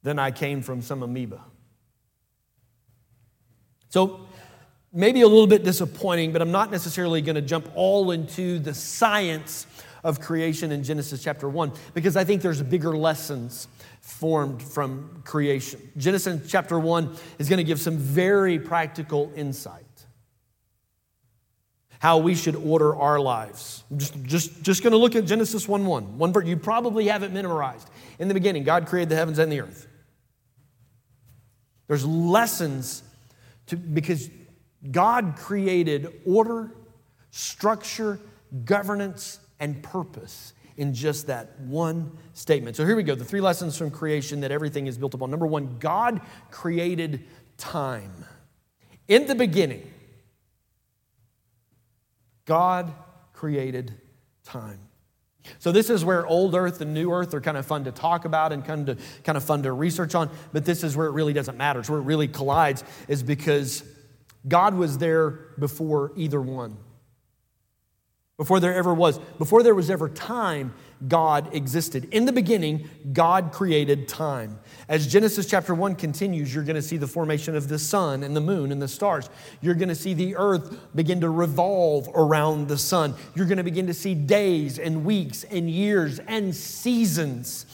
than 0.02 0.18
I 0.18 0.30
came 0.30 0.62
from 0.62 0.82
some 0.82 1.02
amoeba. 1.02 1.42
So, 3.88 4.26
maybe 4.92 5.22
a 5.22 5.28
little 5.28 5.46
bit 5.46 5.64
disappointing, 5.64 6.32
but 6.32 6.42
I'm 6.42 6.52
not 6.52 6.70
necessarily 6.70 7.20
going 7.20 7.36
to 7.36 7.42
jump 7.42 7.70
all 7.74 8.10
into 8.10 8.58
the 8.58 8.74
science 8.74 9.66
of 10.04 10.20
creation 10.20 10.72
in 10.72 10.82
Genesis 10.82 11.22
chapter 11.22 11.48
1 11.48 11.72
because 11.94 12.16
I 12.16 12.24
think 12.24 12.42
there's 12.42 12.62
bigger 12.62 12.96
lessons 12.96 13.68
formed 14.00 14.62
from 14.62 15.22
creation. 15.24 15.80
Genesis 15.96 16.50
chapter 16.50 16.78
1 16.78 17.16
is 17.38 17.48
going 17.48 17.58
to 17.58 17.64
give 17.64 17.80
some 17.80 17.96
very 17.96 18.58
practical 18.58 19.32
insight 19.36 19.84
how 22.02 22.18
we 22.18 22.34
should 22.34 22.56
order 22.56 22.96
our 22.96 23.20
lives. 23.20 23.84
I'm 23.88 23.98
just, 23.98 24.24
just, 24.24 24.62
just 24.64 24.82
going 24.82 24.90
to 24.90 24.96
look 24.96 25.14
at 25.14 25.24
Genesis 25.24 25.68
1 25.68 25.86
1. 25.86 26.18
One 26.18 26.32
verse, 26.32 26.44
you 26.46 26.56
probably 26.56 27.06
have 27.06 27.22
it 27.22 27.30
memorized. 27.30 27.88
In 28.18 28.26
the 28.26 28.34
beginning, 28.34 28.64
God 28.64 28.88
created 28.88 29.08
the 29.10 29.14
heavens 29.14 29.38
and 29.38 29.52
the 29.52 29.60
earth. 29.60 29.86
There's 31.86 32.04
lessons 32.04 33.04
to, 33.68 33.76
because 33.76 34.28
God 34.90 35.36
created 35.36 36.12
order, 36.26 36.72
structure, 37.30 38.18
governance, 38.64 39.38
and 39.60 39.80
purpose 39.80 40.54
in 40.76 40.94
just 40.94 41.28
that 41.28 41.60
one 41.60 42.18
statement. 42.32 42.74
So 42.74 42.84
here 42.84 42.96
we 42.96 43.04
go 43.04 43.14
the 43.14 43.24
three 43.24 43.40
lessons 43.40 43.78
from 43.78 43.92
creation 43.92 44.40
that 44.40 44.50
everything 44.50 44.88
is 44.88 44.98
built 44.98 45.14
upon. 45.14 45.30
Number 45.30 45.46
one, 45.46 45.76
God 45.78 46.20
created 46.50 47.22
time. 47.58 48.24
In 49.06 49.28
the 49.28 49.36
beginning, 49.36 49.88
God 52.44 52.92
created 53.32 53.94
time. 54.44 54.80
So, 55.58 55.72
this 55.72 55.90
is 55.90 56.04
where 56.04 56.24
old 56.26 56.54
earth 56.54 56.80
and 56.80 56.94
new 56.94 57.10
earth 57.12 57.34
are 57.34 57.40
kind 57.40 57.56
of 57.56 57.66
fun 57.66 57.84
to 57.84 57.92
talk 57.92 58.24
about 58.24 58.52
and 58.52 58.64
kind 58.64 58.88
of, 58.88 59.02
kind 59.24 59.36
of 59.36 59.42
fun 59.42 59.64
to 59.64 59.72
research 59.72 60.14
on, 60.14 60.30
but 60.52 60.64
this 60.64 60.84
is 60.84 60.96
where 60.96 61.06
it 61.06 61.12
really 61.12 61.32
doesn't 61.32 61.56
matter. 61.56 61.80
It's 61.80 61.90
where 61.90 61.98
it 61.98 62.04
really 62.04 62.28
collides, 62.28 62.84
is 63.08 63.22
because 63.22 63.82
God 64.46 64.74
was 64.74 64.98
there 64.98 65.30
before 65.58 66.12
either 66.16 66.40
one. 66.40 66.76
Before 68.36 68.60
there 68.60 68.74
ever 68.74 68.94
was, 68.94 69.18
before 69.38 69.62
there 69.62 69.74
was 69.74 69.90
ever 69.90 70.08
time, 70.08 70.74
God 71.08 71.54
existed. 71.54 72.08
In 72.12 72.24
the 72.26 72.32
beginning, 72.32 72.88
God 73.12 73.52
created 73.52 74.08
time. 74.08 74.58
As 74.88 75.06
Genesis 75.06 75.46
chapter 75.46 75.74
1 75.74 75.96
continues, 75.96 76.54
you're 76.54 76.64
going 76.64 76.76
to 76.76 76.82
see 76.82 76.96
the 76.96 77.06
formation 77.06 77.56
of 77.56 77.68
the 77.68 77.78
sun 77.78 78.22
and 78.22 78.36
the 78.36 78.40
moon 78.40 78.70
and 78.70 78.80
the 78.80 78.88
stars. 78.88 79.28
You're 79.60 79.74
going 79.74 79.88
to 79.88 79.94
see 79.94 80.14
the 80.14 80.36
earth 80.36 80.78
begin 80.94 81.20
to 81.22 81.30
revolve 81.30 82.08
around 82.14 82.68
the 82.68 82.78
sun. 82.78 83.14
You're 83.34 83.46
going 83.46 83.58
to 83.58 83.64
begin 83.64 83.86
to 83.86 83.94
see 83.94 84.14
days 84.14 84.78
and 84.78 85.04
weeks 85.04 85.44
and 85.44 85.68
years 85.68 86.18
and 86.20 86.54
seasons. 86.54 87.66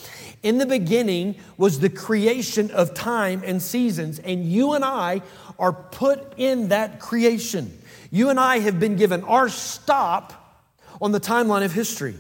In 0.42 0.58
the 0.58 0.66
beginning 0.66 1.34
was 1.56 1.80
the 1.80 1.90
creation 1.90 2.70
of 2.70 2.94
time 2.94 3.42
and 3.44 3.60
seasons, 3.60 4.20
and 4.20 4.44
you 4.44 4.74
and 4.74 4.84
I 4.84 5.22
are 5.58 5.72
put 5.72 6.34
in 6.36 6.68
that 6.68 7.00
creation. 7.00 7.76
You 8.10 8.30
and 8.30 8.38
I 8.38 8.60
have 8.60 8.78
been 8.78 8.96
given 8.96 9.24
our 9.24 9.48
stop 9.48 10.64
on 11.00 11.12
the 11.12 11.20
timeline 11.20 11.64
of 11.64 11.72
history. 11.72 12.14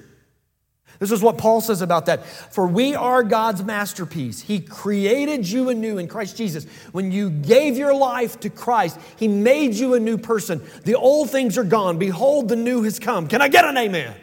This 0.98 1.12
is 1.12 1.22
what 1.22 1.38
Paul 1.38 1.60
says 1.60 1.80
about 1.80 2.06
that. 2.06 2.26
For 2.26 2.66
we 2.66 2.94
are 2.94 3.22
God's 3.22 3.62
masterpiece. 3.62 4.40
He 4.40 4.58
created 4.58 5.48
you 5.48 5.68
anew 5.68 5.98
in 5.98 6.08
Christ 6.08 6.36
Jesus. 6.36 6.64
When 6.90 7.12
you 7.12 7.30
gave 7.30 7.76
your 7.76 7.94
life 7.94 8.40
to 8.40 8.50
Christ, 8.50 8.98
He 9.16 9.28
made 9.28 9.74
you 9.74 9.94
a 9.94 10.00
new 10.00 10.18
person. 10.18 10.60
The 10.84 10.96
old 10.96 11.30
things 11.30 11.56
are 11.56 11.64
gone. 11.64 11.98
Behold, 11.98 12.48
the 12.48 12.56
new 12.56 12.82
has 12.82 12.98
come. 12.98 13.28
Can 13.28 13.40
I 13.40 13.48
get 13.48 13.64
an 13.64 13.76
amen? 13.76 14.14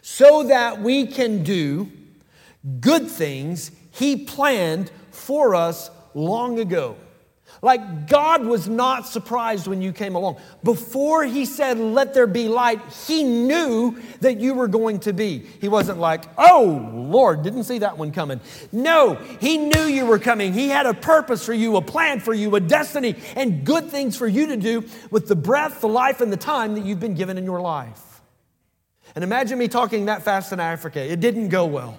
So 0.00 0.44
that 0.44 0.80
we 0.80 1.06
can 1.06 1.42
do 1.42 1.90
good 2.80 3.08
things 3.08 3.70
He 3.90 4.16
planned 4.16 4.90
for 5.10 5.54
us 5.54 5.90
long 6.14 6.58
ago. 6.58 6.96
Like 7.66 8.06
God 8.06 8.46
was 8.46 8.68
not 8.68 9.08
surprised 9.08 9.66
when 9.66 9.82
you 9.82 9.92
came 9.92 10.14
along. 10.14 10.36
Before 10.62 11.24
He 11.24 11.44
said, 11.44 11.80
Let 11.80 12.14
there 12.14 12.28
be 12.28 12.46
light, 12.46 12.80
He 13.08 13.24
knew 13.24 14.00
that 14.20 14.38
you 14.38 14.54
were 14.54 14.68
going 14.68 15.00
to 15.00 15.12
be. 15.12 15.44
He 15.60 15.66
wasn't 15.68 15.98
like, 15.98 16.26
Oh, 16.38 16.92
Lord, 16.94 17.42
didn't 17.42 17.64
see 17.64 17.78
that 17.78 17.98
one 17.98 18.12
coming. 18.12 18.40
No, 18.70 19.16
He 19.40 19.58
knew 19.58 19.82
you 19.82 20.06
were 20.06 20.20
coming. 20.20 20.52
He 20.52 20.68
had 20.68 20.86
a 20.86 20.94
purpose 20.94 21.44
for 21.44 21.52
you, 21.52 21.74
a 21.76 21.82
plan 21.82 22.20
for 22.20 22.32
you, 22.32 22.54
a 22.54 22.60
destiny, 22.60 23.16
and 23.34 23.64
good 23.66 23.90
things 23.90 24.16
for 24.16 24.28
you 24.28 24.46
to 24.46 24.56
do 24.56 24.84
with 25.10 25.26
the 25.26 25.34
breath, 25.34 25.80
the 25.80 25.88
life, 25.88 26.20
and 26.20 26.32
the 26.32 26.36
time 26.36 26.74
that 26.74 26.84
you've 26.84 27.00
been 27.00 27.14
given 27.14 27.36
in 27.36 27.42
your 27.42 27.60
life. 27.60 28.20
And 29.16 29.24
imagine 29.24 29.58
me 29.58 29.66
talking 29.66 30.04
that 30.04 30.22
fast 30.22 30.52
in 30.52 30.60
Africa. 30.60 31.00
It 31.00 31.18
didn't 31.18 31.48
go 31.48 31.66
well. 31.66 31.98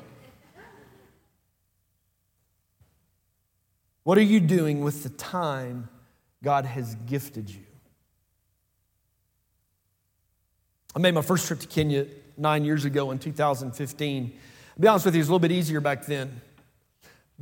What 4.07 4.17
are 4.17 4.21
you 4.21 4.39
doing 4.39 4.85
with 4.85 5.03
the 5.03 5.09
time 5.09 5.89
God 6.41 6.65
has 6.65 6.95
gifted 7.07 7.49
you? 7.49 7.65
I 10.95 10.99
made 10.99 11.13
my 11.13 11.21
first 11.21 11.45
trip 11.45 11.59
to 11.59 11.67
Kenya 11.67 12.05
nine 12.37 12.63
years 12.63 12.85
ago 12.85 13.11
in 13.11 13.19
2015. 13.19 14.23
I'll 14.23 14.81
be 14.81 14.87
honest 14.87 15.03
with 15.03 15.13
you, 15.13 15.19
it 15.19 15.23
was 15.23 15.27
a 15.27 15.31
little 15.33 15.39
bit 15.39 15.51
easier 15.51 15.81
back 15.81 16.05
then 16.05 16.39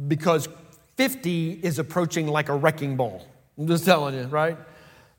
because 0.08 0.50
50 0.98 1.52
is 1.62 1.78
approaching 1.78 2.26
like 2.26 2.50
a 2.50 2.56
wrecking 2.56 2.98
ball. 2.98 3.28
I'm 3.60 3.68
just 3.68 3.86
telling 3.86 4.16
you, 4.16 4.24
right? 4.24 4.58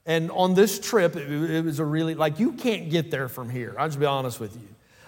And 0.05 0.33
on 0.33 0.55
this 0.55 0.81
trip, 0.81 1.15
it 1.15 1.65
was 1.65 1.79
a 1.79 1.85
really, 1.85 2.17
like, 2.17 2.41
you 2.41 2.55
can't 2.55 2.91
get 2.91 3.13
there 3.13 3.29
from 3.29 3.51
here. 3.51 3.77
I'll 3.79 3.87
just 3.87 4.01
be 4.01 4.07
honest 4.07 4.41
with 4.41 4.57
you. 4.57 4.67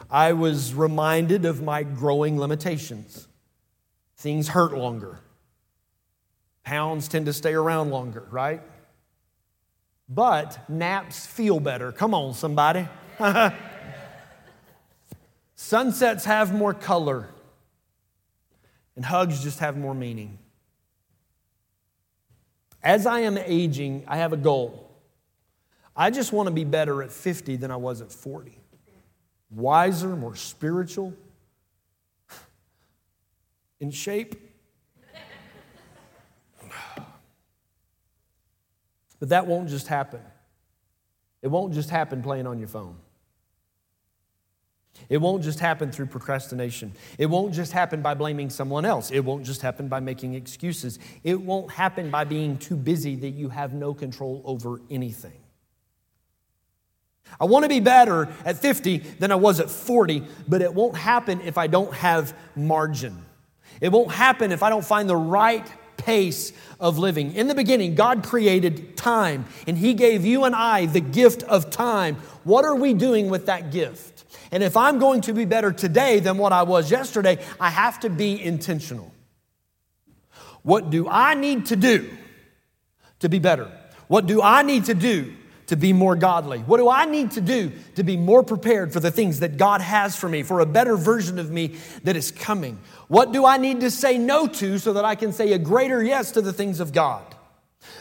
I 0.09 0.35
was 0.35 0.73
reminded 0.73 1.47
of 1.47 1.65
my 1.65 1.83
growing 1.83 2.39
limitations. 2.39 3.27
Things 4.17 4.47
hurt 4.47 4.79
longer. 4.79 5.19
Pounds 6.69 7.09
tend 7.09 7.27
to 7.27 7.33
stay 7.33 7.55
around 7.55 7.91
longer, 7.91 8.25
right? 8.31 8.61
but 10.09 10.69
naps 10.71 11.27
feel 11.27 11.61
better. 11.61 11.93
Come 11.93 12.15
on, 12.15 12.33
somebody. 12.33 12.89
Sunsets 15.55 16.25
have 16.25 16.55
more 16.55 16.73
color, 16.73 17.29
and 18.97 19.05
hugs 19.05 19.43
just 19.43 19.59
have 19.59 19.77
more 19.77 19.95
meaning. 19.95 20.39
As 22.83 23.07
I 23.07 23.21
am 23.21 23.37
aging, 23.37 24.05
I 24.07 24.19
have 24.19 24.33
a 24.33 24.37
goal. 24.37 24.89
I 25.95 26.11
just 26.11 26.33
want 26.33 26.47
to 26.47 26.55
be 26.55 26.65
better 26.65 27.03
at 27.03 27.11
50 27.11 27.57
than 27.57 27.71
I 27.71 27.77
was 27.77 28.01
at 28.01 28.13
40. 28.13 28.57
Wiser, 29.51 30.15
more 30.15 30.37
spiritual, 30.37 31.13
in 33.81 33.91
shape. 33.91 34.48
But 39.21 39.31
that 39.31 39.47
won't 39.47 39.69
just 39.69 39.89
happen. 39.89 40.21
It 41.43 41.49
won't 41.49 41.75
just 41.75 41.91
happen 41.91 42.23
playing 42.23 42.47
on 42.47 42.59
your 42.59 42.69
phone. 42.69 42.97
It 45.09 45.19
won't 45.19 45.43
just 45.43 45.61
happen 45.61 45.93
through 45.93 46.07
procrastination. 46.07 46.93
It 47.19 47.27
won't 47.27 47.55
just 47.55 47.73
happen 47.73 48.03
by 48.03 48.15
blaming 48.15 48.51
someone 48.51 48.85
else. 48.85 49.11
It 49.11 49.21
won't 49.21 49.45
just 49.45 49.63
happen 49.63 49.89
by 49.89 50.01
making 50.01 50.35
excuses. 50.35 50.99
It 51.23 51.41
won't 51.41 51.71
happen 51.71 52.11
by 52.11 52.25
being 52.25 52.59
too 52.59 52.77
busy 52.77 53.15
that 53.17 53.31
you 53.31 53.49
have 53.49 53.73
no 53.73 53.95
control 53.95 54.43
over 54.45 54.81
anything. 54.91 55.41
I 57.39 57.45
want 57.45 57.65
to 57.65 57.69
be 57.69 57.81
better 57.81 58.29
at 58.45 58.57
50 58.57 58.99
than 58.99 59.31
I 59.31 59.37
was 59.37 59.61
at 59.61 59.71
40, 59.71 60.25
but 60.49 60.63
it 60.63 60.73
won't 60.75 60.97
happen 60.97 61.41
if 61.43 61.59
I 61.59 61.67
don't 61.67 61.93
have 61.95 62.35
margin. 62.57 63.25
It 63.81 63.91
won't 63.91 64.11
happen 64.11 64.51
if 64.51 64.63
I 64.63 64.71
don't 64.71 64.85
find 64.85 65.09
the 65.09 65.17
right 65.17 65.67
pace 66.09 66.55
of 66.81 66.97
living. 66.97 67.35
In 67.35 67.49
the 67.49 67.55
beginning, 67.55 67.95
God 67.95 68.25
created 68.25 68.97
time, 68.97 69.45
and 69.67 69.77
He 69.77 69.93
gave 69.93 70.25
you 70.25 70.45
and 70.45 70.55
I 70.55 70.87
the 70.87 71.01
gift 71.01 71.43
of 71.43 71.69
time. 71.69 72.15
What 72.45 72.65
are 72.65 72.75
we 72.75 72.95
doing 72.95 73.29
with 73.29 73.45
that 73.45 73.71
gift? 73.71 74.25
And 74.51 74.63
if 74.63 74.75
I'm 74.75 74.99
going 74.99 75.21
to 75.23 75.35
be 75.35 75.45
better 75.45 75.71
today 75.71 76.21
than 76.21 76.39
what 76.39 76.51
I 76.51 76.63
was 76.63 76.91
yesterday, 76.91 77.37
I 77.61 77.69
have 77.69 78.01
to 78.01 78.09
be 78.09 78.43
intentional. 78.43 79.13
What 80.63 80.89
do 80.89 81.07
I 81.07 81.35
need 81.35 81.67
to 81.67 81.77
do 81.77 82.09
to 83.19 83.29
be 83.29 83.39
better? 83.39 83.71
What 84.07 84.25
do 84.25 84.41
I 84.41 84.63
need 84.63 84.87
to 84.87 84.95
do 84.95 85.35
to 85.69 85.77
be 85.77 85.93
more 85.93 86.17
godly? 86.17 86.59
What 86.61 86.79
do 86.79 86.89
I 86.89 87.05
need 87.05 87.31
to 87.33 87.41
do 87.41 87.73
to 87.95 88.03
be 88.03 88.17
more 88.17 88.43
prepared 88.43 88.93
for 88.93 89.01
the 89.01 89.11
things 89.11 89.41
that 89.41 89.57
God 89.57 89.81
has 89.81 90.17
for 90.17 90.29
me, 90.29 90.43
for 90.43 90.61
a 90.61 90.67
better 90.67 90.97
version 90.97 91.39
of 91.39 91.51
me 91.51 91.77
that 92.05 92.17
is 92.17 92.31
coming? 92.31 92.79
What 93.07 93.33
do 93.33 93.47
I 93.47 93.59
need 93.59 93.81
to 93.81 93.91
say 93.91 94.19
no 94.19 94.47
to 94.47 94.79
so 94.79 94.95
that 94.95 95.05
I 95.05 95.15
can 95.15 95.33
say 95.33 95.53
a 95.53 95.59
greater 95.59 96.03
yes 96.03 96.33
to 96.33 96.43
the 96.43 96.53
things 96.53 96.81
of 96.81 96.93
God? 96.93 97.23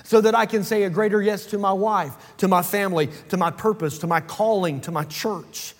So 0.03 0.21
that 0.21 0.33
I 0.33 0.45
can 0.45 0.63
say 0.63 0.83
a 0.83 0.89
greater 0.89 1.21
yes 1.21 1.45
to 1.47 1.57
my 1.57 1.73
wife, 1.73 2.13
to 2.37 2.47
my 2.47 2.61
family, 2.61 3.09
to 3.29 3.37
my 3.37 3.51
purpose, 3.51 3.99
to 3.99 4.07
my 4.07 4.21
calling, 4.21 4.81
to 4.81 4.91
my 4.91 5.03
church. 5.03 5.75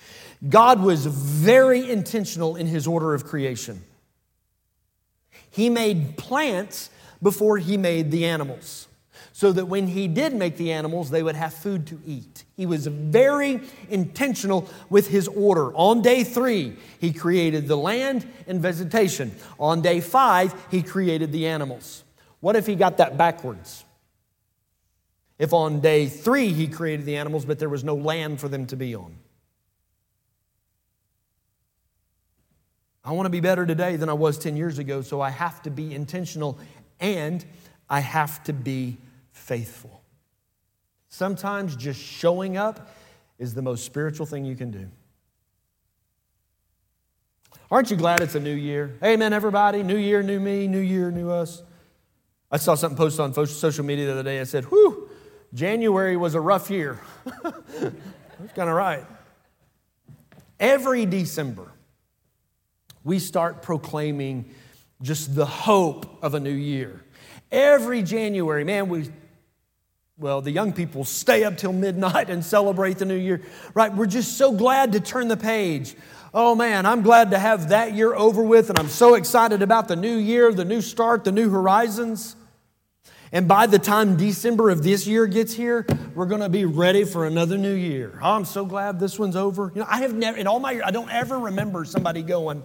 God 0.48 0.82
was 0.82 1.06
very 1.06 1.90
intentional 1.90 2.58
in 2.58 2.68
his 2.68 2.86
order 2.86 3.14
of 3.14 3.26
creation. 3.26 3.82
He 5.50 5.70
made 5.70 6.18
plants 6.18 6.90
before 7.22 7.58
he 7.58 7.78
made 7.78 8.12
the 8.12 8.26
animals 8.26 8.87
so 9.34 9.52
that 9.52 9.66
when 9.66 9.88
he 9.88 10.08
did 10.08 10.34
make 10.34 10.58
the 10.58 10.72
animals, 10.72 11.10
they 11.10 11.24
would 11.24 11.36
have 11.36 11.54
food 11.54 11.88
to 11.88 12.00
eat. 12.06 12.44
He 12.56 12.66
was 12.66 12.88
very 12.88 13.62
intentional 13.90 14.70
with 14.90 15.08
his 15.10 15.28
order. 15.28 15.74
On 15.76 16.02
day 16.02 16.24
three, 16.24 16.76
he 17.00 17.14
created 17.14 17.68
the 17.68 17.78
land 17.78 18.28
and 18.48 18.62
vegetation. 18.62 19.36
On 19.60 19.82
day 19.82 20.02
five, 20.02 20.54
he 20.72 20.82
created 20.82 21.32
the 21.32 21.48
animals. 21.48 22.04
What 22.40 22.56
if 22.56 22.66
he 22.66 22.76
got 22.76 22.98
that 22.98 23.18
backwards? 23.18 23.84
If 25.40 25.54
on 25.54 25.82
day 25.82 26.08
three 26.08 26.50
he 26.50 26.68
created 26.68 27.06
the 27.06 27.18
animals, 27.18 27.46
but 27.46 27.60
there 27.60 27.70
was 27.70 27.84
no 27.84 27.96
land 27.96 28.40
for 28.40 28.48
them 28.48 28.66
to 28.68 28.76
be 28.76 28.96
on? 28.96 29.16
I 33.08 33.12
want 33.12 33.26
to 33.26 33.30
be 33.30 33.40
better 33.40 33.66
today 33.66 33.96
than 33.96 34.10
I 34.10 34.14
was 34.14 34.38
10 34.38 34.58
years 34.58 34.80
ago, 34.80 35.02
so 35.02 35.22
I 35.22 35.30
have 35.30 35.62
to 35.62 35.70
be 35.70 35.96
intentional 35.96 36.60
and 37.00 37.46
I 37.90 38.02
have 38.02 38.44
to 38.46 38.54
be 38.54 38.98
faithful. 39.48 40.04
Sometimes 41.08 41.76
just 41.76 42.00
showing 42.02 42.58
up 42.58 42.90
is 43.40 43.54
the 43.54 43.62
most 43.62 43.86
spiritual 43.86 44.26
thing 44.26 44.44
you 44.44 44.56
can 44.56 44.72
do. 44.72 44.90
Aren't 47.72 47.90
you 47.90 47.98
glad 47.98 48.20
it's 48.22 48.36
a 48.36 48.40
new 48.40 48.54
year? 48.54 48.98
Amen, 49.04 49.32
everybody. 49.34 49.84
New 49.84 49.98
year, 49.98 50.22
new 50.22 50.40
me, 50.40 50.68
new 50.68 50.80
year, 50.80 51.12
new 51.12 51.30
us. 51.30 51.64
I 52.52 52.58
saw 52.58 52.76
something 52.76 52.98
posted 52.98 53.22
on 53.22 53.48
social 53.48 53.86
media 53.86 54.06
the 54.06 54.12
other 54.14 54.24
day. 54.24 54.40
I 54.40 54.44
said, 54.44 54.66
whew, 54.66 55.10
January 55.54 56.18
was 56.18 56.36
a 56.36 56.42
rough 56.42 56.70
year. 56.70 57.00
That's 57.44 58.54
kind 58.54 58.70
of 58.70 58.76
right. 58.76 59.06
Every 60.60 61.06
December, 61.06 61.72
we 63.04 63.20
start 63.20 63.62
proclaiming 63.62 64.54
just 65.02 65.36
the 65.36 65.46
hope 65.46 66.22
of 66.24 66.34
a 66.34 66.40
new 66.40 66.50
year. 66.50 67.04
Every 67.52 68.02
January, 68.02 68.64
man, 68.64 68.90
we 68.90 69.10
well, 70.20 70.42
the 70.42 70.52
young 70.52 70.74
people 70.74 71.06
stay 71.06 71.44
up 71.44 71.58
till 71.58 71.74
midnight 71.74 72.30
and 72.30 72.44
celebrate 72.44 72.98
the 72.98 73.06
new 73.06 73.16
year, 73.16 73.42
right? 73.76 73.94
We're 73.94 74.08
just 74.08 74.38
so 74.38 74.52
glad 74.52 74.94
to 74.94 75.00
turn 75.00 75.28
the 75.28 75.38
page. 75.38 75.96
Oh 76.34 76.56
man, 76.56 76.86
I'm 76.88 77.04
glad 77.04 77.32
to 77.32 77.40
have 77.40 77.70
that 77.70 77.94
year 77.94 78.16
over 78.16 78.42
with, 78.42 78.70
and 78.70 78.80
I'm 78.80 78.90
so 78.90 79.14
excited 79.14 79.62
about 79.62 79.88
the 79.88 79.96
new 79.96 80.18
year, 80.18 80.52
the 80.52 80.66
new 80.66 80.82
start, 80.82 81.24
the 81.24 81.32
new 81.32 81.50
horizons. 81.50 82.36
And 83.32 83.48
by 83.48 83.68
the 83.68 83.78
time 83.78 84.18
December 84.18 84.70
of 84.70 84.84
this 84.84 85.06
year 85.06 85.28
gets 85.28 85.54
here, 85.54 85.86
we're 86.16 86.26
going 86.26 86.42
to 86.42 86.50
be 86.50 86.66
ready 86.66 87.04
for 87.04 87.26
another 87.28 87.58
new 87.58 87.74
year. 87.74 88.18
Oh, 88.22 88.32
I'm 88.32 88.46
so 88.46 88.66
glad 88.66 89.00
this 89.00 89.20
one's 89.20 89.36
over. 89.36 89.72
You 89.76 89.82
know, 89.82 89.88
I 89.90 89.98
have 89.98 90.14
never, 90.14 90.38
in 90.38 90.48
all 90.48 90.60
my 90.60 90.82
I 90.84 90.92
don't 90.92 91.12
ever 91.12 91.38
remember 91.38 91.86
somebody 91.86 92.24
going, 92.24 92.64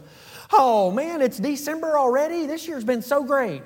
Oh 0.52 0.90
man, 0.90 1.20
it's 1.20 1.38
December 1.38 1.98
already? 1.98 2.46
This 2.46 2.66
year's 2.66 2.84
been 2.84 3.02
so 3.02 3.24
great. 3.24 3.62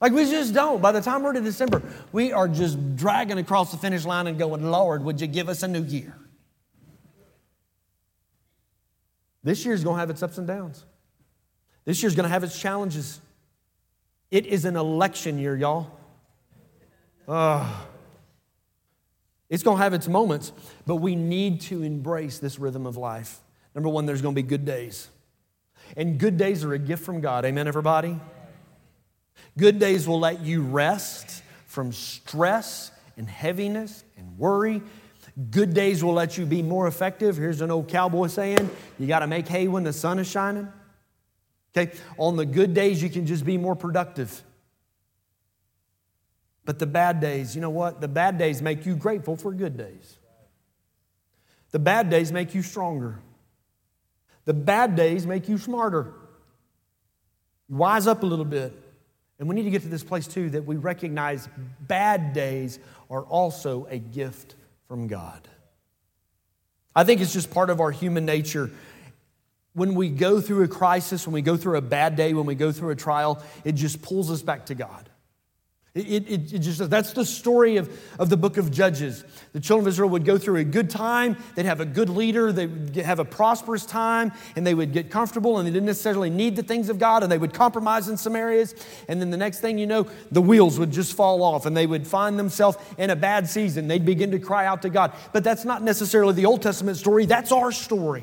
Like 0.00 0.12
we 0.12 0.24
just 0.24 0.54
don't. 0.54 0.80
By 0.80 0.92
the 0.92 1.02
time 1.02 1.22
we're 1.22 1.34
to 1.34 1.40
December, 1.40 1.82
we 2.12 2.32
are 2.32 2.48
just 2.48 2.96
dragging 2.96 3.38
across 3.38 3.70
the 3.70 3.76
finish 3.76 4.04
line 4.04 4.26
and 4.26 4.38
going, 4.38 4.70
Lord, 4.70 5.04
would 5.04 5.20
you 5.20 5.26
give 5.26 5.48
us 5.48 5.62
a 5.62 5.68
new 5.68 5.82
year? 5.82 6.16
This 9.42 9.64
year's 9.64 9.82
to 9.96 10.00
have 10.00 10.10
its 10.10 10.22
ups 10.22 10.38
and 10.38 10.46
downs. 10.46 10.84
This 11.84 12.02
year's 12.02 12.14
to 12.24 12.32
have 12.32 12.44
its 12.44 12.58
challenges. 12.58 13.20
It 14.30 14.46
is 14.46 14.64
an 14.64 14.76
election 14.76 15.38
year, 15.38 15.56
y'all. 15.56 15.90
Uh, 17.26 17.70
it's 19.48 19.62
to 19.76 19.82
have 19.82 19.94
its 19.94 20.08
moments, 20.08 20.52
but 20.86 20.96
we 20.96 21.14
need 21.14 21.60
to 21.62 21.82
embrace 21.82 22.38
this 22.38 22.58
rhythm 22.58 22.86
of 22.86 22.96
life. 22.96 23.40
Number 23.74 23.88
one, 23.88 24.06
there's 24.06 24.22
to 24.34 24.42
be 24.42 24.46
good 24.46 24.64
days. 24.64 25.08
And 25.96 26.18
good 26.18 26.36
days 26.36 26.64
are 26.64 26.72
a 26.72 26.78
gift 26.78 27.04
from 27.04 27.20
God. 27.20 27.44
Amen, 27.44 27.66
everybody? 27.66 28.18
Good 29.60 29.78
days 29.78 30.08
will 30.08 30.20
let 30.20 30.40
you 30.40 30.62
rest 30.62 31.42
from 31.66 31.92
stress 31.92 32.92
and 33.18 33.28
heaviness 33.28 34.04
and 34.16 34.38
worry. 34.38 34.80
Good 35.50 35.74
days 35.74 36.02
will 36.02 36.14
let 36.14 36.38
you 36.38 36.46
be 36.46 36.62
more 36.62 36.86
effective. 36.86 37.36
Here's 37.36 37.60
an 37.60 37.70
old 37.70 37.86
cowboy 37.86 38.28
saying 38.28 38.70
you 38.98 39.06
got 39.06 39.18
to 39.18 39.26
make 39.26 39.46
hay 39.46 39.68
when 39.68 39.84
the 39.84 39.92
sun 39.92 40.18
is 40.18 40.30
shining. 40.30 40.66
Okay, 41.76 41.94
on 42.16 42.36
the 42.36 42.46
good 42.46 42.72
days, 42.72 43.02
you 43.02 43.10
can 43.10 43.26
just 43.26 43.44
be 43.44 43.58
more 43.58 43.76
productive. 43.76 44.42
But 46.64 46.78
the 46.78 46.86
bad 46.86 47.20
days, 47.20 47.54
you 47.54 47.60
know 47.60 47.68
what? 47.68 48.00
The 48.00 48.08
bad 48.08 48.38
days 48.38 48.62
make 48.62 48.86
you 48.86 48.96
grateful 48.96 49.36
for 49.36 49.52
good 49.52 49.76
days. 49.76 50.16
The 51.72 51.78
bad 51.78 52.08
days 52.08 52.32
make 52.32 52.54
you 52.54 52.62
stronger. 52.62 53.18
The 54.46 54.54
bad 54.54 54.96
days 54.96 55.26
make 55.26 55.50
you 55.50 55.58
smarter. 55.58 56.14
Wise 57.68 58.06
up 58.06 58.22
a 58.22 58.26
little 58.26 58.46
bit. 58.46 58.86
And 59.40 59.48
we 59.48 59.56
need 59.56 59.64
to 59.64 59.70
get 59.70 59.82
to 59.82 59.88
this 59.88 60.04
place 60.04 60.28
too 60.28 60.50
that 60.50 60.66
we 60.66 60.76
recognize 60.76 61.48
bad 61.80 62.32
days 62.34 62.78
are 63.10 63.22
also 63.22 63.88
a 63.90 63.98
gift 63.98 64.54
from 64.86 65.08
God. 65.08 65.48
I 66.94 67.04
think 67.04 67.20
it's 67.20 67.32
just 67.32 67.50
part 67.50 67.70
of 67.70 67.80
our 67.80 67.90
human 67.90 68.24
nature. 68.24 68.70
When 69.72 69.94
we 69.94 70.08
go 70.08 70.40
through 70.40 70.64
a 70.64 70.68
crisis, 70.68 71.26
when 71.26 71.34
we 71.34 71.42
go 71.42 71.56
through 71.56 71.78
a 71.78 71.82
bad 71.82 72.16
day, 72.16 72.34
when 72.34 72.46
we 72.46 72.54
go 72.54 72.70
through 72.70 72.90
a 72.90 72.96
trial, 72.96 73.42
it 73.64 73.72
just 73.72 74.02
pulls 74.02 74.30
us 74.30 74.42
back 74.42 74.66
to 74.66 74.74
God. 74.74 75.09
It, 75.92 76.28
it, 76.28 76.52
it, 76.54 76.58
just 76.60 76.88
that's 76.88 77.12
the 77.12 77.24
story 77.24 77.76
of, 77.76 77.90
of 78.20 78.30
the 78.30 78.36
book 78.36 78.58
of 78.58 78.70
Judges. 78.70 79.24
The 79.52 79.58
children 79.58 79.86
of 79.86 79.88
Israel 79.88 80.08
would 80.10 80.24
go 80.24 80.38
through 80.38 80.58
a 80.58 80.64
good 80.64 80.88
time, 80.88 81.36
they'd 81.56 81.66
have 81.66 81.80
a 81.80 81.84
good 81.84 82.08
leader, 82.08 82.52
they 82.52 82.68
would 82.68 82.94
have 82.94 83.18
a 83.18 83.24
prosperous 83.24 83.84
time, 83.84 84.30
and 84.54 84.64
they 84.64 84.72
would 84.72 84.92
get 84.92 85.10
comfortable, 85.10 85.58
and 85.58 85.66
they 85.66 85.72
didn't 85.72 85.86
necessarily 85.86 86.30
need 86.30 86.54
the 86.54 86.62
things 86.62 86.90
of 86.90 87.00
God, 87.00 87.24
and 87.24 87.32
they 87.32 87.38
would 87.38 87.52
compromise 87.52 88.08
in 88.08 88.16
some 88.16 88.36
areas. 88.36 88.72
And 89.08 89.20
then 89.20 89.30
the 89.30 89.36
next 89.36 89.58
thing 89.58 89.78
you 89.78 89.86
know, 89.88 90.06
the 90.30 90.40
wheels 90.40 90.78
would 90.78 90.92
just 90.92 91.14
fall 91.14 91.42
off, 91.42 91.66
and 91.66 91.76
they 91.76 91.88
would 91.88 92.06
find 92.06 92.38
themselves 92.38 92.78
in 92.96 93.10
a 93.10 93.16
bad 93.16 93.48
season. 93.48 93.88
They'd 93.88 94.06
begin 94.06 94.30
to 94.30 94.38
cry 94.38 94.66
out 94.66 94.82
to 94.82 94.90
God. 94.90 95.12
But 95.32 95.42
that's 95.42 95.64
not 95.64 95.82
necessarily 95.82 96.34
the 96.34 96.46
Old 96.46 96.62
Testament 96.62 96.98
story, 96.98 97.26
that's 97.26 97.50
our 97.50 97.72
story. 97.72 98.22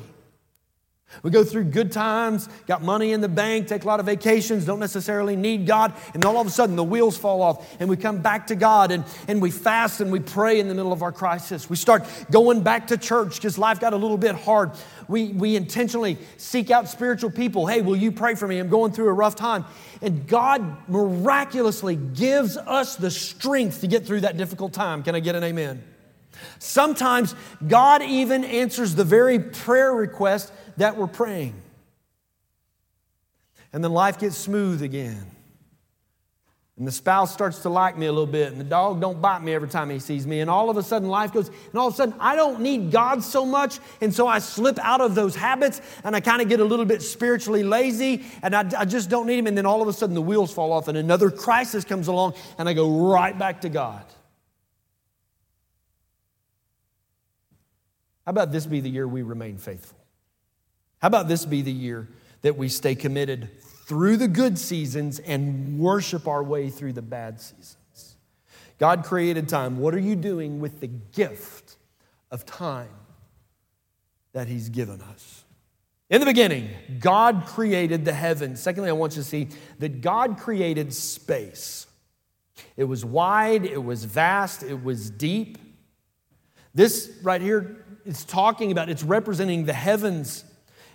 We 1.22 1.30
go 1.30 1.42
through 1.42 1.64
good 1.64 1.90
times, 1.90 2.48
got 2.66 2.82
money 2.82 3.12
in 3.12 3.20
the 3.20 3.28
bank, 3.28 3.66
take 3.66 3.82
a 3.82 3.86
lot 3.86 3.98
of 3.98 4.06
vacations, 4.06 4.64
don't 4.64 4.78
necessarily 4.78 5.36
need 5.36 5.66
God, 5.66 5.92
and 6.14 6.24
all 6.24 6.38
of 6.38 6.46
a 6.46 6.50
sudden 6.50 6.76
the 6.76 6.84
wheels 6.84 7.16
fall 7.16 7.42
off 7.42 7.66
and 7.80 7.88
we 7.88 7.96
come 7.96 8.18
back 8.18 8.46
to 8.48 8.54
God 8.54 8.92
and, 8.92 9.04
and 9.26 9.40
we 9.40 9.50
fast 9.50 10.00
and 10.00 10.12
we 10.12 10.20
pray 10.20 10.60
in 10.60 10.68
the 10.68 10.74
middle 10.74 10.92
of 10.92 11.02
our 11.02 11.10
crisis. 11.10 11.68
We 11.68 11.76
start 11.76 12.04
going 12.30 12.62
back 12.62 12.88
to 12.88 12.96
church 12.98 13.36
because 13.36 13.58
life 13.58 13.80
got 13.80 13.94
a 13.94 13.96
little 13.96 14.18
bit 14.18 14.34
hard. 14.34 14.72
We, 15.08 15.28
we 15.28 15.56
intentionally 15.56 16.18
seek 16.36 16.70
out 16.70 16.88
spiritual 16.88 17.30
people. 17.30 17.66
Hey, 17.66 17.80
will 17.80 17.96
you 17.96 18.12
pray 18.12 18.34
for 18.34 18.46
me? 18.46 18.58
I'm 18.58 18.68
going 18.68 18.92
through 18.92 19.08
a 19.08 19.14
rough 19.14 19.34
time. 19.34 19.64
And 20.02 20.26
God 20.26 20.88
miraculously 20.88 21.96
gives 21.96 22.56
us 22.56 22.96
the 22.96 23.10
strength 23.10 23.80
to 23.80 23.86
get 23.86 24.06
through 24.06 24.20
that 24.20 24.36
difficult 24.36 24.72
time. 24.72 25.02
Can 25.02 25.14
I 25.14 25.20
get 25.20 25.34
an 25.34 25.42
amen? 25.42 25.82
Sometimes 26.58 27.34
God 27.66 28.02
even 28.02 28.44
answers 28.44 28.94
the 28.94 29.04
very 29.04 29.38
prayer 29.38 29.92
request 29.92 30.52
that 30.78 30.96
we're 30.96 31.06
praying. 31.06 31.54
And 33.72 33.84
then 33.84 33.92
life 33.92 34.18
gets 34.18 34.36
smooth 34.36 34.82
again. 34.82 35.26
And 36.78 36.86
the 36.86 36.92
spouse 36.92 37.32
starts 37.32 37.58
to 37.62 37.68
like 37.68 37.98
me 37.98 38.06
a 38.06 38.12
little 38.12 38.24
bit, 38.24 38.52
and 38.52 38.60
the 38.60 38.64
dog 38.64 39.00
don't 39.00 39.20
bite 39.20 39.42
me 39.42 39.52
every 39.52 39.68
time 39.68 39.90
he 39.90 39.98
sees 39.98 40.28
me. 40.28 40.38
And 40.38 40.48
all 40.48 40.70
of 40.70 40.76
a 40.76 40.82
sudden, 40.82 41.08
life 41.08 41.32
goes, 41.32 41.48
and 41.48 41.74
all 41.74 41.88
of 41.88 41.94
a 41.94 41.96
sudden, 41.96 42.14
I 42.20 42.36
don't 42.36 42.60
need 42.60 42.92
God 42.92 43.24
so 43.24 43.44
much. 43.44 43.80
And 44.00 44.14
so 44.14 44.28
I 44.28 44.38
slip 44.38 44.78
out 44.78 45.00
of 45.00 45.16
those 45.16 45.34
habits, 45.34 45.80
and 46.04 46.14
I 46.14 46.20
kind 46.20 46.40
of 46.40 46.48
get 46.48 46.60
a 46.60 46.64
little 46.64 46.84
bit 46.84 47.02
spiritually 47.02 47.64
lazy, 47.64 48.24
and 48.42 48.54
I, 48.54 48.64
I 48.78 48.84
just 48.84 49.10
don't 49.10 49.26
need 49.26 49.40
Him. 49.40 49.48
And 49.48 49.58
then 49.58 49.66
all 49.66 49.82
of 49.82 49.88
a 49.88 49.92
sudden, 49.92 50.14
the 50.14 50.22
wheels 50.22 50.52
fall 50.54 50.72
off, 50.72 50.86
and 50.86 50.96
another 50.96 51.32
crisis 51.32 51.84
comes 51.84 52.06
along, 52.06 52.34
and 52.58 52.68
I 52.68 52.74
go 52.74 53.10
right 53.10 53.36
back 53.36 53.62
to 53.62 53.68
God. 53.68 54.04
How 58.24 58.30
about 58.30 58.52
this 58.52 58.66
be 58.66 58.78
the 58.78 58.90
year 58.90 59.08
we 59.08 59.22
remain 59.22 59.58
faithful? 59.58 59.97
How 61.00 61.06
about 61.08 61.28
this 61.28 61.44
be 61.44 61.62
the 61.62 61.72
year 61.72 62.08
that 62.42 62.56
we 62.56 62.68
stay 62.68 62.94
committed 62.94 63.50
through 63.86 64.16
the 64.16 64.28
good 64.28 64.58
seasons 64.58 65.18
and 65.18 65.78
worship 65.78 66.26
our 66.26 66.42
way 66.42 66.70
through 66.70 66.92
the 66.94 67.02
bad 67.02 67.40
seasons? 67.40 68.16
God 68.78 69.04
created 69.04 69.48
time. 69.48 69.78
What 69.78 69.94
are 69.94 70.00
you 70.00 70.16
doing 70.16 70.60
with 70.60 70.80
the 70.80 70.86
gift 70.86 71.76
of 72.30 72.46
time 72.46 72.88
that 74.32 74.48
He's 74.48 74.68
given 74.68 75.00
us? 75.00 75.44
In 76.10 76.20
the 76.20 76.26
beginning, 76.26 76.70
God 77.00 77.44
created 77.46 78.04
the 78.04 78.12
heavens. 78.12 78.60
Secondly, 78.60 78.88
I 78.88 78.92
want 78.92 79.14
you 79.14 79.22
to 79.22 79.28
see 79.28 79.48
that 79.78 80.00
God 80.00 80.38
created 80.38 80.94
space. 80.94 81.86
It 82.76 82.84
was 82.84 83.04
wide, 83.04 83.66
it 83.66 83.82
was 83.82 84.04
vast, 84.04 84.62
it 84.62 84.82
was 84.82 85.10
deep. 85.10 85.58
This 86.74 87.10
right 87.22 87.40
here 87.40 87.84
is 88.06 88.24
talking 88.24 88.72
about, 88.72 88.88
it's 88.88 89.02
representing 89.02 89.64
the 89.64 89.72
heavens 89.72 90.44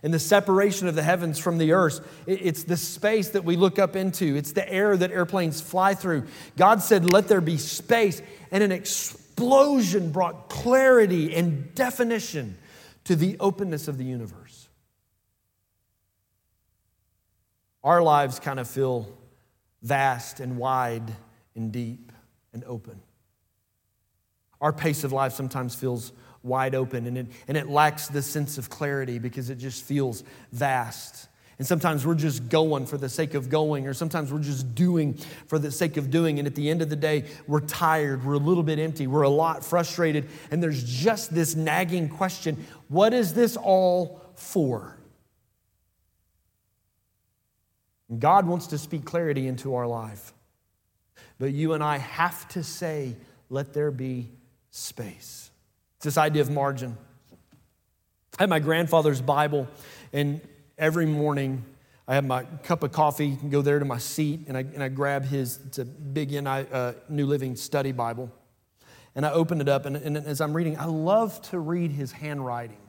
and 0.04 0.14
the 0.14 0.20
separation 0.20 0.88
of 0.88 0.96
the 0.96 1.02
heavens 1.02 1.40
from 1.40 1.58
the 1.58 1.72
earth. 1.72 2.06
It's 2.28 2.64
the 2.64 2.78
space 2.78 3.30
that 3.30 3.46
we 3.46 3.56
look 3.56 3.80
up 3.80 3.96
into, 3.96 4.36
it's 4.36 4.52
the 4.52 4.70
air 4.72 4.96
that 4.96 5.12
airplanes 5.12 5.62
fly 5.62 5.96
through. 5.96 6.26
God 6.58 6.82
said, 6.84 7.06
Let 7.06 7.30
there 7.30 7.42
be 7.42 7.58
space, 7.58 8.22
and 8.52 8.62
an 8.62 8.72
explosion 8.72 10.12
brought 10.12 10.50
clarity 10.50 11.34
and 11.34 11.74
definition 11.74 12.58
to 13.06 13.16
the 13.16 13.38
openness 13.40 13.88
of 13.88 13.98
the 13.98 14.04
universe. 14.04 14.68
Our 17.84 18.02
lives 18.02 18.40
kind 18.40 18.60
of 18.60 18.70
feel 18.70 19.10
vast 19.82 20.40
and 20.40 20.58
wide 20.58 21.14
and 21.56 21.72
deep 21.72 22.12
and 22.54 22.64
open. 22.66 23.02
Our 24.62 24.72
pace 24.72 25.04
of 25.04 25.12
life 25.12 25.34
sometimes 25.34 25.76
feels 25.76 26.14
wide 26.44 26.76
open 26.76 27.08
and 27.08 27.18
it, 27.18 27.28
and 27.48 27.58
it 27.58 27.70
lacks 27.70 28.08
the 28.08 28.22
sense 28.22 28.58
of 28.58 28.70
clarity 28.70 29.18
because 29.18 29.50
it 29.50 29.58
just 29.58 29.84
feels 29.84 30.24
vast. 30.52 31.30
And 31.60 31.68
sometimes 31.68 32.06
we're 32.06 32.16
just 32.16 32.50
going 32.50 32.86
for 32.86 32.98
the 32.98 33.08
sake 33.08 33.36
of 33.36 33.50
going, 33.50 33.88
or 33.88 33.94
sometimes 33.94 34.34
we're 34.34 34.40
just 34.40 34.76
doing 34.76 35.14
for 35.48 35.60
the 35.60 35.72
sake 35.72 35.98
of 35.98 36.10
doing. 36.10 36.40
And 36.40 36.48
at 36.48 36.56
the 36.56 36.70
end 36.70 36.82
of 36.82 36.90
the 36.90 36.96
day, 36.96 37.26
we're 37.48 37.62
tired, 37.62 38.26
we're 38.26 38.34
a 38.34 38.40
little 38.40 38.64
bit 38.64 38.80
empty, 38.80 39.08
we're 39.08 39.22
a 39.22 39.30
lot 39.30 39.64
frustrated, 39.64 40.28
and 40.52 40.62
there's 40.62 40.84
just 40.84 41.34
this 41.34 41.56
nagging 41.56 42.10
question 42.10 42.66
what 42.90 43.14
is 43.14 43.34
this 43.34 43.56
all 43.56 44.22
for? 44.36 44.98
And 48.10 48.20
God 48.20 48.46
wants 48.46 48.68
to 48.68 48.78
speak 48.78 49.06
clarity 49.06 49.48
into 49.48 49.76
our 49.76 49.88
life. 49.88 50.34
But 51.40 51.54
you 51.54 51.74
and 51.74 51.84
I 51.84 51.98
have 51.98 52.48
to 52.50 52.64
say, 52.64 53.16
let 53.50 53.74
there 53.74 53.92
be 53.92 54.30
space. 54.70 55.50
It's 56.04 56.16
this 56.16 56.18
idea 56.18 56.42
of 56.42 56.50
margin. 56.50 56.98
I 58.38 58.44
had 58.44 58.50
my 58.50 58.60
grandfather's 58.60 59.22
Bible, 59.22 59.70
and 60.12 60.42
every 60.78 61.06
morning 61.06 61.64
I 62.10 62.16
have 62.16 62.26
my 62.26 62.44
cup 62.44 62.84
of 62.84 62.92
coffee, 62.92 63.38
go 63.50 63.62
there 63.62 63.80
to 63.80 63.86
my 63.86 64.00
seat, 64.00 64.42
and 64.50 64.58
I, 64.58 64.66
and 64.74 64.84
I 64.84 64.90
grab 64.90 65.24
his, 65.24 65.62
it's 65.66 65.80
a 65.80 65.86
big 65.86 66.36
uh, 66.36 66.92
New 67.08 67.26
Living 67.26 67.56
Study 67.56 67.94
Bible. 67.94 68.30
And 69.16 69.26
I 69.26 69.32
open 69.32 69.62
it 69.62 69.70
up, 69.70 69.86
and, 69.86 69.96
and 69.96 70.18
as 70.18 70.42
I'm 70.42 70.54
reading, 70.54 70.78
I 70.78 70.88
love 70.88 71.42
to 71.52 71.60
read 71.60 71.92
his 71.92 72.12
handwriting. 72.12 72.82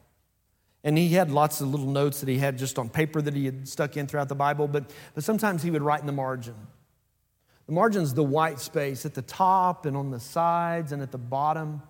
And 0.83 0.99
he 0.99 1.11
had 1.11 1.31
lots 1.31 1.61
of 1.61 1.69
little 1.69 1.87
notes 1.87 2.19
that 2.19 2.29
he 2.29 2.39
had 2.39 2.59
just 2.59 2.81
on 2.81 2.89
paper 2.89 3.23
that 3.23 3.35
he 3.35 3.45
had 3.45 3.69
stuck 3.69 3.97
in 3.97 4.09
throughout 4.09 4.29
the 4.29 4.35
Bible, 4.35 4.67
but, 4.67 4.91
but 5.15 5.23
sometimes 5.23 5.63
he 5.63 5.71
would 5.71 5.83
write 5.83 6.01
in 6.01 6.07
the 6.07 6.13
margin. 6.13 6.57
The 7.67 7.75
margin 7.75 8.03
is 8.03 8.13
the 8.13 8.25
white 8.25 8.59
space 8.59 9.07
at 9.07 9.15
the 9.15 9.23
top 9.23 9.87
and 9.87 9.97
on 9.97 10.11
the 10.11 10.19
sides 10.19 10.91
and 10.91 11.01
at 11.01 11.13
the 11.13 11.19
bottom 11.19 11.81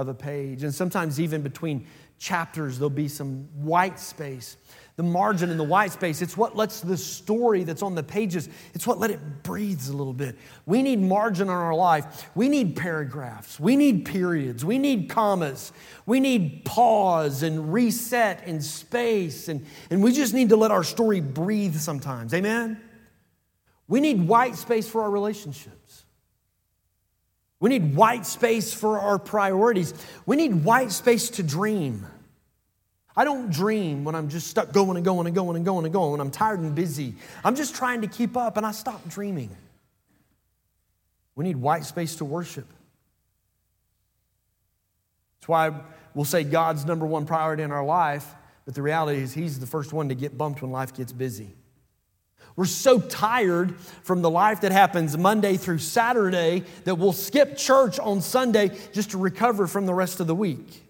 of 0.00 0.08
a 0.08 0.14
page. 0.14 0.62
And 0.62 0.74
sometimes, 0.74 1.20
even 1.20 1.42
between 1.42 1.86
chapters, 2.18 2.78
there'll 2.78 2.90
be 2.90 3.08
some 3.08 3.48
white 3.54 3.98
space. 3.98 4.56
The 4.96 5.02
margin 5.02 5.48
and 5.50 5.58
the 5.58 5.64
white 5.64 5.92
space, 5.92 6.20
it's 6.20 6.36
what 6.36 6.56
lets 6.56 6.80
the 6.80 6.96
story 6.96 7.64
that's 7.64 7.82
on 7.82 7.94
the 7.94 8.02
pages, 8.02 8.50
it's 8.74 8.86
what 8.86 8.98
let 8.98 9.10
it 9.10 9.42
breathe 9.42 9.80
a 9.88 9.92
little 9.92 10.12
bit. 10.12 10.36
We 10.66 10.82
need 10.82 11.00
margin 11.00 11.48
in 11.48 11.54
our 11.54 11.74
life. 11.74 12.28
We 12.34 12.50
need 12.50 12.76
paragraphs. 12.76 13.58
We 13.58 13.76
need 13.76 14.04
periods. 14.04 14.62
We 14.62 14.76
need 14.76 15.08
commas. 15.08 15.72
We 16.04 16.20
need 16.20 16.66
pause 16.66 17.42
and 17.42 17.72
reset 17.72 18.46
and 18.46 18.62
space. 18.62 19.48
And, 19.48 19.64
and 19.88 20.02
we 20.02 20.12
just 20.12 20.34
need 20.34 20.50
to 20.50 20.56
let 20.56 20.70
our 20.70 20.84
story 20.84 21.22
breathe 21.22 21.76
sometimes. 21.76 22.34
Amen? 22.34 22.78
We 23.88 24.00
need 24.00 24.28
white 24.28 24.56
space 24.56 24.86
for 24.86 25.00
our 25.00 25.10
relationships. 25.10 25.79
We 27.60 27.68
need 27.68 27.94
white 27.94 28.24
space 28.24 28.72
for 28.72 28.98
our 28.98 29.18
priorities. 29.18 29.92
We 30.24 30.36
need 30.36 30.64
white 30.64 30.90
space 30.90 31.28
to 31.30 31.42
dream. 31.42 32.06
I 33.14 33.24
don't 33.24 33.50
dream 33.50 34.04
when 34.04 34.14
I'm 34.14 34.30
just 34.30 34.46
stuck 34.46 34.72
going 34.72 34.96
and 34.96 35.04
going 35.04 35.26
and 35.26 35.36
going 35.36 35.56
and 35.56 35.64
going 35.64 35.84
and 35.84 35.92
going, 35.92 36.12
when 36.12 36.20
I'm 36.20 36.30
tired 36.30 36.60
and 36.60 36.74
busy. 36.74 37.14
I'm 37.44 37.54
just 37.54 37.74
trying 37.74 38.00
to 38.00 38.06
keep 38.06 38.34
up 38.36 38.56
and 38.56 38.64
I 38.64 38.72
stop 38.72 39.06
dreaming. 39.08 39.54
We 41.34 41.44
need 41.44 41.56
white 41.56 41.84
space 41.84 42.16
to 42.16 42.24
worship. 42.24 42.66
That's 45.38 45.48
why 45.48 45.70
we'll 46.14 46.24
say 46.24 46.44
God's 46.44 46.86
number 46.86 47.04
one 47.04 47.26
priority 47.26 47.62
in 47.62 47.72
our 47.72 47.84
life, 47.84 48.26
but 48.64 48.74
the 48.74 48.82
reality 48.82 49.20
is 49.20 49.34
He's 49.34 49.58
the 49.58 49.66
first 49.66 49.92
one 49.92 50.08
to 50.08 50.14
get 50.14 50.38
bumped 50.38 50.62
when 50.62 50.70
life 50.70 50.94
gets 50.94 51.12
busy. 51.12 51.54
We're 52.60 52.66
so 52.66 53.00
tired 53.00 53.80
from 54.02 54.20
the 54.20 54.28
life 54.28 54.60
that 54.60 54.70
happens 54.70 55.16
Monday 55.16 55.56
through 55.56 55.78
Saturday 55.78 56.64
that 56.84 56.96
we'll 56.96 57.14
skip 57.14 57.56
church 57.56 57.98
on 57.98 58.20
Sunday 58.20 58.78
just 58.92 59.12
to 59.12 59.16
recover 59.16 59.66
from 59.66 59.86
the 59.86 59.94
rest 59.94 60.20
of 60.20 60.26
the 60.26 60.34
week. 60.34 60.86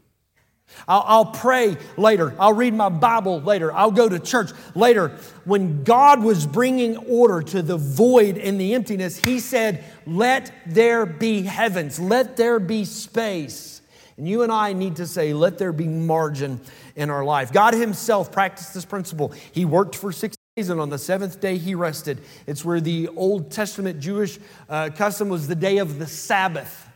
I'll, 0.88 1.04
I'll, 1.06 1.26
pray 1.26 1.76
later. 1.96 2.34
I'll 2.40 2.54
read 2.54 2.74
my 2.74 2.88
Bible 2.88 3.40
later. 3.40 3.72
I'll 3.72 3.92
go 3.92 4.08
to 4.08 4.18
church 4.18 4.50
later. 4.74 5.16
When 5.44 5.84
God 5.84 6.24
was 6.24 6.44
bringing 6.44 6.96
order 6.96 7.40
to 7.40 7.62
the 7.62 7.76
void 7.76 8.36
and 8.36 8.60
the 8.60 8.74
emptiness, 8.74 9.16
He 9.16 9.38
said, 9.38 9.84
Let 10.08 10.52
there 10.66 11.06
be 11.06 11.42
heavens, 11.42 12.00
let 12.00 12.36
there 12.36 12.58
be 12.58 12.84
space. 12.84 13.80
And 14.16 14.26
you 14.26 14.42
and 14.42 14.50
I 14.50 14.72
need 14.72 14.96
to 14.96 15.06
say, 15.06 15.32
Let 15.34 15.58
there 15.58 15.72
be 15.72 15.86
margin 15.86 16.60
in 16.96 17.10
our 17.10 17.24
life. 17.24 17.52
God 17.52 17.74
Himself 17.74 18.32
practiced 18.32 18.74
this 18.74 18.84
principle. 18.84 19.32
He 19.52 19.64
worked 19.64 19.94
for 19.94 20.10
six 20.10 20.34
and 20.68 20.80
on 20.80 20.90
the 20.90 20.98
seventh 20.98 21.40
day 21.40 21.56
he 21.56 21.74
rested. 21.74 22.20
It's 22.46 22.64
where 22.64 22.80
the 22.80 23.08
Old 23.08 23.50
Testament 23.50 24.00
Jewish 24.00 24.38
uh, 24.68 24.90
custom 24.94 25.28
was 25.28 25.48
the 25.48 25.54
day 25.54 25.78
of 25.78 25.98
the 25.98 26.06
Sabbath. 26.06 26.88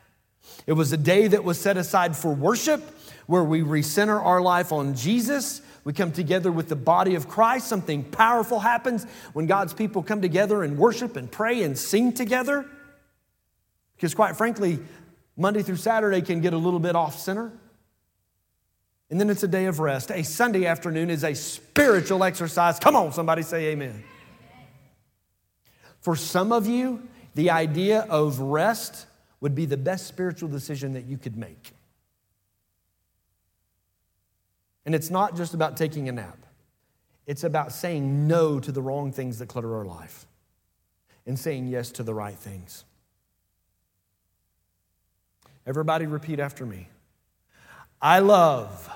It 0.66 0.72
was 0.72 0.92
a 0.92 0.96
day 0.96 1.28
that 1.28 1.44
was 1.44 1.60
set 1.60 1.76
aside 1.76 2.16
for 2.16 2.34
worship, 2.34 2.82
where 3.26 3.44
we 3.44 3.62
recenter 3.62 4.22
our 4.22 4.40
life 4.40 4.72
on 4.72 4.94
Jesus. 4.94 5.62
We 5.84 5.92
come 5.92 6.12
together 6.12 6.50
with 6.50 6.68
the 6.68 6.76
body 6.76 7.14
of 7.14 7.28
Christ. 7.28 7.68
Something 7.68 8.04
powerful 8.04 8.58
happens 8.60 9.04
when 9.32 9.46
God's 9.46 9.74
people 9.74 10.02
come 10.02 10.20
together 10.20 10.62
and 10.62 10.78
worship 10.78 11.16
and 11.16 11.30
pray 11.30 11.62
and 11.62 11.78
sing 11.78 12.12
together. 12.12 12.66
Because, 13.96 14.14
quite 14.14 14.36
frankly, 14.36 14.78
Monday 15.36 15.62
through 15.62 15.76
Saturday 15.76 16.22
can 16.22 16.40
get 16.40 16.52
a 16.52 16.58
little 16.58 16.80
bit 16.80 16.96
off 16.96 17.18
center. 17.18 17.52
And 19.10 19.20
then 19.20 19.30
it's 19.30 19.42
a 19.42 19.48
day 19.48 19.66
of 19.66 19.80
rest. 19.80 20.10
A 20.10 20.24
Sunday 20.24 20.66
afternoon 20.66 21.10
is 21.10 21.24
a 21.24 21.34
spiritual 21.34 22.24
exercise. 22.24 22.78
Come 22.78 22.96
on, 22.96 23.12
somebody 23.12 23.42
say 23.42 23.66
amen. 23.66 24.02
For 26.00 26.16
some 26.16 26.52
of 26.52 26.66
you, 26.66 27.08
the 27.34 27.50
idea 27.50 28.00
of 28.02 28.38
rest 28.40 29.06
would 29.40 29.54
be 29.54 29.66
the 29.66 29.76
best 29.76 30.06
spiritual 30.06 30.48
decision 30.48 30.94
that 30.94 31.04
you 31.04 31.18
could 31.18 31.36
make. 31.36 31.72
And 34.86 34.94
it's 34.94 35.10
not 35.10 35.36
just 35.36 35.54
about 35.54 35.76
taking 35.76 36.08
a 36.08 36.12
nap, 36.12 36.38
It's 37.26 37.44
about 37.44 37.72
saying 37.72 38.26
no 38.28 38.60
to 38.60 38.70
the 38.70 38.82
wrong 38.82 39.12
things 39.12 39.38
that 39.38 39.46
clutter 39.46 39.76
our 39.76 39.84
life 39.84 40.26
and 41.26 41.38
saying 41.38 41.68
yes 41.68 41.90
to 41.92 42.02
the 42.02 42.12
right 42.12 42.36
things. 42.36 42.84
Everybody 45.66 46.06
repeat 46.06 46.38
after 46.38 46.66
me. 46.66 46.88
I 48.04 48.18
love 48.18 48.90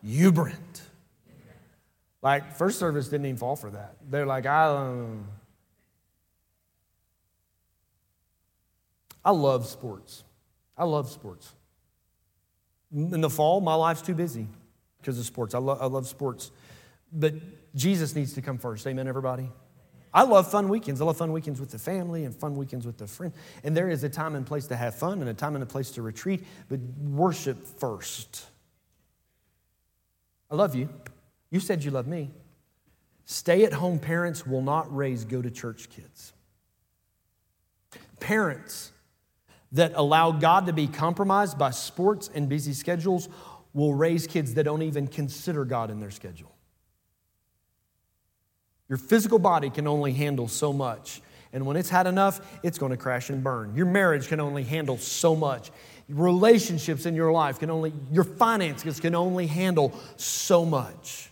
you, 0.00 0.30
Brent. 0.30 0.82
Like, 2.22 2.54
first 2.54 2.78
service 2.78 3.08
didn't 3.08 3.26
even 3.26 3.36
fall 3.36 3.56
for 3.56 3.68
that. 3.70 3.96
They're 4.08 4.26
like, 4.26 4.46
I, 4.46 4.66
um, 4.66 5.26
I 9.24 9.32
love 9.32 9.66
sports. 9.66 10.22
I 10.78 10.84
love 10.84 11.10
sports. 11.10 11.52
In 12.94 13.20
the 13.20 13.28
fall, 13.28 13.60
my 13.60 13.74
life's 13.74 14.02
too 14.02 14.14
busy 14.14 14.46
because 14.98 15.18
of 15.18 15.26
sports. 15.26 15.52
I, 15.52 15.58
lo- 15.58 15.78
I 15.80 15.86
love 15.86 16.06
sports. 16.06 16.52
But 17.12 17.34
Jesus 17.74 18.14
needs 18.14 18.34
to 18.34 18.40
come 18.42 18.58
first. 18.58 18.86
Amen, 18.86 19.08
everybody? 19.08 19.50
I 20.16 20.22
love 20.22 20.50
fun 20.50 20.70
weekends. 20.70 21.02
I 21.02 21.04
love 21.04 21.18
fun 21.18 21.30
weekends 21.30 21.60
with 21.60 21.70
the 21.70 21.78
family 21.78 22.24
and 22.24 22.34
fun 22.34 22.56
weekends 22.56 22.86
with 22.86 22.96
the 22.96 23.06
friends. 23.06 23.34
And 23.62 23.76
there 23.76 23.90
is 23.90 24.02
a 24.02 24.08
time 24.08 24.34
and 24.34 24.46
place 24.46 24.66
to 24.68 24.76
have 24.76 24.94
fun 24.94 25.20
and 25.20 25.28
a 25.28 25.34
time 25.34 25.54
and 25.56 25.62
a 25.62 25.66
place 25.66 25.90
to 25.90 26.00
retreat, 26.00 26.42
but 26.70 26.80
worship 26.80 27.66
first. 27.66 28.46
I 30.50 30.54
love 30.54 30.74
you. 30.74 30.88
You 31.50 31.60
said 31.60 31.84
you 31.84 31.90
love 31.90 32.06
me. 32.06 32.30
Stay 33.26 33.64
at 33.64 33.74
home 33.74 33.98
parents 33.98 34.46
will 34.46 34.62
not 34.62 34.94
raise 34.94 35.26
go 35.26 35.42
to 35.42 35.50
church 35.50 35.90
kids. 35.90 36.32
Parents 38.18 38.92
that 39.72 39.92
allow 39.96 40.32
God 40.32 40.64
to 40.64 40.72
be 40.72 40.86
compromised 40.86 41.58
by 41.58 41.72
sports 41.72 42.30
and 42.34 42.48
busy 42.48 42.72
schedules 42.72 43.28
will 43.74 43.92
raise 43.92 44.26
kids 44.26 44.54
that 44.54 44.64
don't 44.64 44.80
even 44.80 45.08
consider 45.08 45.66
God 45.66 45.90
in 45.90 46.00
their 46.00 46.10
schedule. 46.10 46.55
Your 48.88 48.98
physical 48.98 49.38
body 49.38 49.70
can 49.70 49.86
only 49.86 50.12
handle 50.12 50.48
so 50.48 50.72
much. 50.72 51.20
And 51.52 51.66
when 51.66 51.76
it's 51.76 51.88
had 51.88 52.06
enough, 52.06 52.40
it's 52.62 52.78
going 52.78 52.90
to 52.90 52.96
crash 52.96 53.30
and 53.30 53.42
burn. 53.42 53.74
Your 53.74 53.86
marriage 53.86 54.28
can 54.28 54.40
only 54.40 54.62
handle 54.62 54.98
so 54.98 55.34
much. 55.34 55.70
Relationships 56.08 57.06
in 57.06 57.14
your 57.14 57.32
life 57.32 57.58
can 57.58 57.70
only, 57.70 57.92
your 58.12 58.24
finances 58.24 59.00
can 59.00 59.14
only 59.14 59.46
handle 59.46 59.92
so 60.16 60.64
much. 60.64 61.30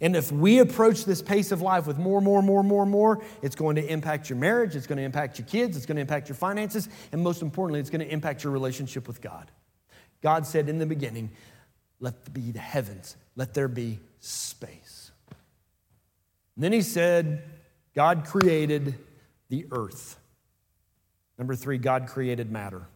And 0.00 0.16
if 0.16 0.30
we 0.32 0.58
approach 0.58 1.04
this 1.04 1.22
pace 1.22 1.52
of 1.52 1.62
life 1.62 1.86
with 1.86 1.96
more, 1.96 2.20
more, 2.20 2.42
more, 2.42 2.62
more, 2.62 2.84
more, 2.84 3.22
it's 3.40 3.54
going 3.54 3.76
to 3.76 3.86
impact 3.86 4.28
your 4.28 4.38
marriage, 4.38 4.74
it's 4.76 4.86
going 4.86 4.98
to 4.98 5.04
impact 5.04 5.38
your 5.38 5.46
kids, 5.46 5.76
it's 5.76 5.86
going 5.86 5.96
to 5.96 6.02
impact 6.02 6.28
your 6.28 6.36
finances, 6.36 6.88
and 7.12 7.22
most 7.22 7.40
importantly, 7.40 7.80
it's 7.80 7.90
going 7.90 8.04
to 8.04 8.12
impact 8.12 8.44
your 8.44 8.52
relationship 8.52 9.06
with 9.06 9.20
God. 9.20 9.50
God 10.22 10.46
said 10.46 10.68
in 10.68 10.78
the 10.78 10.86
beginning, 10.86 11.30
let 12.00 12.34
be 12.34 12.50
the 12.50 12.58
heavens, 12.58 13.16
let 13.36 13.54
there 13.54 13.68
be 13.68 14.00
space. 14.20 14.85
And 16.56 16.64
then 16.64 16.72
he 16.72 16.82
said, 16.82 17.42
God 17.94 18.24
created 18.24 18.94
the 19.48 19.66
earth. 19.70 20.18
Number 21.38 21.54
three, 21.54 21.78
God 21.78 22.06
created 22.08 22.50
matter. 22.50 22.86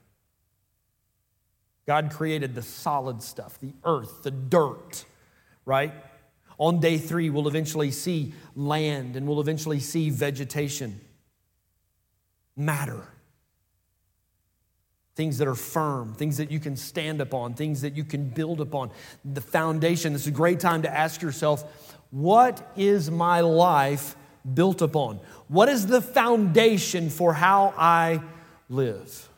God 1.87 2.11
created 2.11 2.55
the 2.55 2.63
solid 2.63 3.23
stuff, 3.23 3.59
the 3.61 3.73
earth, 3.85 4.23
the 4.23 4.31
dirt, 4.31 5.05
right? 5.65 5.93
On 6.59 6.79
day 6.79 6.99
three, 6.99 7.31
we'll 7.31 7.49
eventually 7.49 7.91
see 7.91 8.35
land 8.55 9.17
and 9.17 9.27
we'll 9.27 9.41
eventually 9.41 9.81
see 9.81 10.11
vegetation, 10.11 11.01
matter. 12.57 13.03
Things 15.17 15.39
that 15.39 15.49
are 15.49 15.55
firm, 15.55 16.15
things 16.15 16.37
that 16.37 16.51
you 16.51 16.61
can 16.61 16.77
stand 16.77 17.21
upon, 17.21 17.55
things 17.55 17.81
that 17.81 17.97
you 17.97 18.05
can 18.05 18.29
build 18.29 18.61
upon. 18.61 18.91
The 19.25 19.41
foundation. 19.41 20.13
This 20.13 20.23
is 20.23 20.29
a 20.29 20.33
great 20.33 20.61
time 20.61 20.83
to 20.83 20.91
ask 20.91 21.21
yourself 21.21 21.65
what 22.11 22.73
is 22.77 23.11
my 23.11 23.41
life 23.41 24.17
built 24.55 24.83
upon? 24.83 25.21
What 25.49 25.69
is 25.69 25.87
the 25.87 26.01
foundation 26.01 27.11
for 27.11 27.33
how 27.33 27.75
I 27.77 28.21
live? 28.69 29.29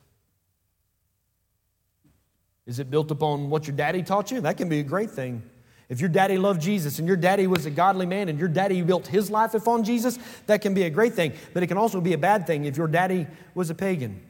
Is 2.66 2.78
it 2.78 2.90
built 2.90 3.10
upon 3.10 3.50
what 3.50 3.66
your 3.66 3.76
daddy 3.76 4.02
taught 4.02 4.30
you? 4.30 4.40
That 4.40 4.56
can 4.56 4.68
be 4.68 4.80
a 4.80 4.84
great 4.84 5.10
thing. 5.10 5.42
If 5.88 6.00
your 6.00 6.08
daddy 6.08 6.38
loved 6.38 6.62
Jesus 6.62 6.98
and 6.98 7.06
your 7.06 7.18
daddy 7.18 7.46
was 7.46 7.66
a 7.66 7.70
godly 7.70 8.06
man 8.06 8.30
and 8.30 8.38
your 8.38 8.48
daddy 8.48 8.80
built 8.80 9.06
his 9.06 9.30
life 9.30 9.52
upon 9.52 9.84
Jesus, 9.84 10.18
that 10.46 10.62
can 10.62 10.72
be 10.72 10.84
a 10.84 10.90
great 10.90 11.12
thing. 11.12 11.34
But 11.52 11.62
it 11.62 11.66
can 11.66 11.76
also 11.76 12.00
be 12.00 12.14
a 12.14 12.18
bad 12.18 12.46
thing 12.46 12.64
if 12.64 12.78
your 12.78 12.86
daddy 12.86 13.26
was 13.54 13.68
a 13.68 13.74
pagan. 13.74 14.22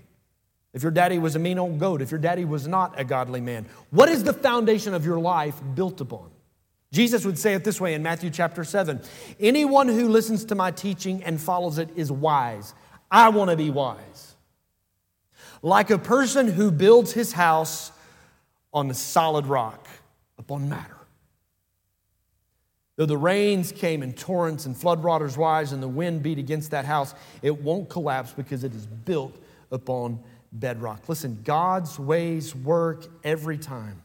If 0.72 0.82
your 0.82 0.90
daddy 0.90 1.20
was 1.20 1.36
a 1.36 1.38
mean 1.38 1.60
old 1.60 1.78
goat, 1.78 2.02
if 2.02 2.10
your 2.10 2.18
daddy 2.18 2.44
was 2.44 2.66
not 2.66 2.98
a 2.98 3.04
godly 3.04 3.40
man. 3.40 3.66
What 3.90 4.08
is 4.08 4.24
the 4.24 4.32
foundation 4.32 4.92
of 4.92 5.06
your 5.06 5.20
life 5.20 5.60
built 5.76 6.00
upon? 6.00 6.31
Jesus 6.92 7.24
would 7.24 7.38
say 7.38 7.54
it 7.54 7.64
this 7.64 7.80
way 7.80 7.94
in 7.94 8.02
Matthew 8.02 8.30
chapter 8.30 8.64
7 8.64 9.00
Anyone 9.40 9.88
who 9.88 10.08
listens 10.08 10.44
to 10.46 10.54
my 10.54 10.70
teaching 10.70 11.22
and 11.24 11.40
follows 11.40 11.78
it 11.78 11.88
is 11.96 12.12
wise. 12.12 12.74
I 13.10 13.30
want 13.30 13.50
to 13.50 13.56
be 13.56 13.70
wise. 13.70 14.34
Like 15.62 15.90
a 15.90 15.98
person 15.98 16.48
who 16.48 16.70
builds 16.70 17.12
his 17.12 17.32
house 17.32 17.92
on 18.72 18.88
the 18.88 18.94
solid 18.94 19.46
rock, 19.46 19.86
upon 20.38 20.68
matter. 20.68 20.96
Though 22.96 23.06
the 23.06 23.16
rains 23.16 23.72
came 23.72 24.02
in 24.02 24.12
torrents 24.12 24.66
and 24.66 24.76
floodwaters 24.76 25.36
rise 25.36 25.72
and 25.72 25.82
the 25.82 25.88
wind 25.88 26.22
beat 26.22 26.38
against 26.38 26.70
that 26.72 26.84
house, 26.84 27.14
it 27.42 27.62
won't 27.62 27.88
collapse 27.88 28.32
because 28.32 28.64
it 28.64 28.74
is 28.74 28.86
built 28.86 29.36
upon 29.70 30.20
bedrock. 30.52 31.08
Listen, 31.08 31.40
God's 31.42 31.98
ways 31.98 32.54
work 32.54 33.06
every 33.24 33.56
time. 33.56 34.02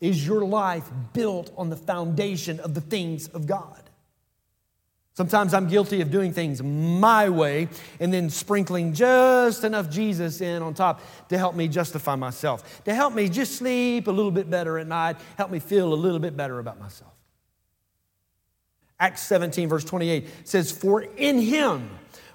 Is 0.00 0.26
your 0.26 0.44
life 0.44 0.88
built 1.12 1.52
on 1.56 1.70
the 1.70 1.76
foundation 1.76 2.60
of 2.60 2.74
the 2.74 2.80
things 2.80 3.28
of 3.28 3.46
God? 3.46 3.82
Sometimes 5.18 5.52
I'm 5.52 5.66
guilty 5.66 6.00
of 6.00 6.12
doing 6.12 6.32
things 6.32 6.62
my 6.62 7.28
way 7.28 7.66
and 7.98 8.14
then 8.14 8.30
sprinkling 8.30 8.94
just 8.94 9.64
enough 9.64 9.90
Jesus 9.90 10.40
in 10.40 10.62
on 10.62 10.74
top 10.74 11.00
to 11.30 11.36
help 11.36 11.56
me 11.56 11.66
justify 11.66 12.14
myself, 12.14 12.84
to 12.84 12.94
help 12.94 13.14
me 13.14 13.28
just 13.28 13.56
sleep 13.56 14.06
a 14.06 14.12
little 14.12 14.30
bit 14.30 14.48
better 14.48 14.78
at 14.78 14.86
night, 14.86 15.16
help 15.36 15.50
me 15.50 15.58
feel 15.58 15.92
a 15.92 15.96
little 15.96 16.20
bit 16.20 16.36
better 16.36 16.60
about 16.60 16.78
myself. 16.78 17.10
Acts 19.00 19.22
17, 19.22 19.68
verse 19.68 19.84
28 19.84 20.28
says, 20.44 20.70
For 20.70 21.02
in 21.02 21.40
him 21.40 21.90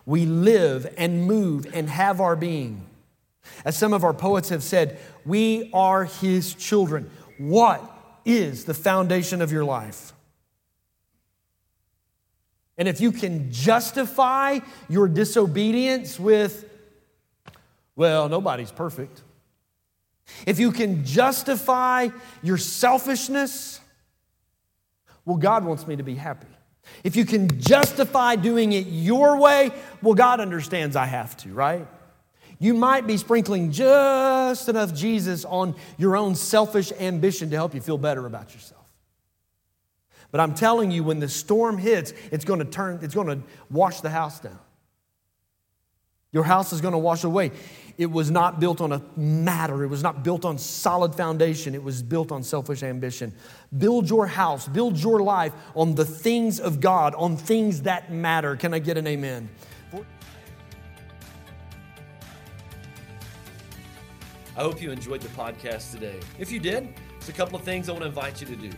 we 0.06 0.26
live 0.26 0.94
and 0.98 1.26
move 1.26 1.66
and 1.74 1.90
have 1.90 2.20
our 2.20 2.36
being. 2.36 2.86
As 3.64 3.78
some 3.78 3.94
of 3.94 4.04
our 4.04 4.14
poets 4.14 4.50
have 4.50 4.64
said, 4.64 5.00
we 5.26 5.70
are 5.74 6.04
his 6.04 6.54
children. 6.54 7.10
What 7.38 7.82
is 8.26 8.66
the 8.66 8.74
foundation 8.74 9.42
of 9.42 9.52
your 9.52 9.64
life? 9.64 10.14
And 12.78 12.88
if 12.88 13.02
you 13.02 13.12
can 13.12 13.52
justify 13.52 14.60
your 14.90 15.08
disobedience 15.08 16.20
with, 16.20 16.70
well, 17.96 18.30
nobody's 18.30 18.72
perfect. 18.72 19.22
If 20.48 20.60
you 20.60 20.72
can 20.72 21.06
justify 21.06 22.10
your 22.42 22.58
selfishness, 22.58 23.80
well, 25.26 25.38
God 25.38 25.66
wants 25.66 25.86
me 25.86 25.96
to 25.96 26.04
be 26.04 26.16
happy. 26.16 26.48
If 27.04 27.16
you 27.16 27.26
can 27.26 27.62
justify 27.62 28.36
doing 28.36 28.74
it 28.74 28.88
your 28.88 29.38
way, 29.38 29.72
well, 30.02 30.16
God 30.16 30.40
understands 30.40 30.96
I 30.96 31.06
have 31.06 31.38
to, 31.38 31.50
right? 31.50 31.88
You 32.64 32.74
might 32.74 33.06
be 33.06 33.18
sprinkling 33.18 33.74
just 33.74 34.70
enough 34.70 34.94
Jesus 34.94 35.44
on 35.44 35.76
your 35.98 36.16
own 36.16 36.34
selfish 36.34 36.94
ambition 36.98 37.50
to 37.50 37.58
help 37.58 37.76
you 37.76 37.82
feel 37.82 37.98
better 37.98 38.26
about 38.26 38.54
yourself. 38.54 38.86
But 40.32 40.40
I'm 40.40 40.56
telling 40.56 40.90
you, 40.90 41.04
when 41.04 41.20
the 41.20 41.28
storm 41.28 41.78
hits, 41.78 42.14
it's 42.32 42.46
going 42.46 42.60
to 42.60 42.66
turn, 42.66 43.00
it's 43.02 43.14
going 43.14 43.28
to 43.28 43.42
wash 43.70 44.00
the 44.00 44.10
house 44.10 44.40
down. 44.40 44.58
Your 46.32 46.46
house 46.46 46.72
is 46.72 46.80
going 46.80 46.94
to 46.94 47.00
wash 47.00 47.26
away. 47.26 47.52
It 47.98 48.10
was 48.10 48.32
not 48.32 48.62
built 48.62 48.80
on 48.80 48.94
a 48.94 49.02
matter, 49.18 49.84
it 49.84 49.90
was 49.90 50.02
not 50.02 50.24
built 50.24 50.46
on 50.46 50.58
solid 50.58 51.16
foundation, 51.16 51.76
it 51.76 51.84
was 51.84 52.02
built 52.02 52.32
on 52.32 52.44
selfish 52.44 52.82
ambition. 52.82 53.34
Build 53.78 54.10
your 54.10 54.26
house, 54.26 54.70
build 54.70 54.98
your 54.98 55.22
life 55.22 55.52
on 55.76 55.96
the 55.96 56.06
things 56.06 56.62
of 56.62 56.80
God, 56.80 57.14
on 57.16 57.36
things 57.36 57.82
that 57.82 58.10
matter. 58.10 58.56
Can 58.56 58.74
I 58.74 58.80
get 58.80 58.98
an 58.98 59.06
amen? 59.06 59.50
I 64.56 64.62
hope 64.62 64.82
you 64.82 64.92
enjoyed 64.92 65.22
the 65.22 65.30
podcast 65.30 65.92
today. 65.92 66.20
If 66.38 66.52
you 66.52 66.60
did, 66.60 66.94
there's 67.14 67.30
a 67.30 67.34
couple 67.34 67.58
of 67.58 67.64
things 67.64 67.90
I 67.90 67.92
want 67.94 68.04
to 68.04 68.10
invite 68.10 68.40
you 68.40 68.48
to 68.48 68.56
do. 68.56 68.70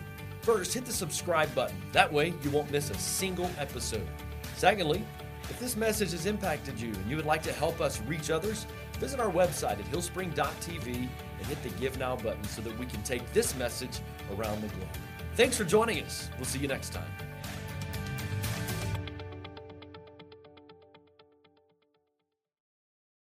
First, 0.41 0.73
hit 0.73 0.85
the 0.85 0.93
subscribe 0.93 1.53
button. 1.53 1.75
That 1.91 2.11
way, 2.11 2.33
you 2.43 2.49
won't 2.49 2.71
miss 2.71 2.89
a 2.91 2.93
single 2.95 3.49
episode. 3.57 4.07
Secondly, 4.55 5.03
if 5.49 5.59
this 5.59 5.75
message 5.75 6.11
has 6.11 6.25
impacted 6.25 6.79
you 6.79 6.93
and 6.93 7.09
you 7.09 7.15
would 7.17 7.25
like 7.25 7.43
to 7.43 7.51
help 7.51 7.81
us 7.81 8.01
reach 8.01 8.29
others, 8.29 8.65
visit 8.99 9.19
our 9.19 9.31
website 9.31 9.79
at 9.79 9.85
hillspring.tv 9.91 10.87
and 10.87 11.47
hit 11.47 11.61
the 11.61 11.69
Give 11.79 11.97
Now 11.99 12.15
button 12.15 12.43
so 12.45 12.61
that 12.61 12.77
we 12.79 12.85
can 12.85 13.03
take 13.03 13.31
this 13.33 13.55
message 13.57 13.99
around 14.35 14.61
the 14.61 14.67
globe. 14.69 14.87
Thanks 15.35 15.57
for 15.57 15.65
joining 15.65 16.01
us. 16.03 16.29
We'll 16.37 16.45
see 16.45 16.59
you 16.59 16.67
next 16.67 16.93
time. 16.93 17.34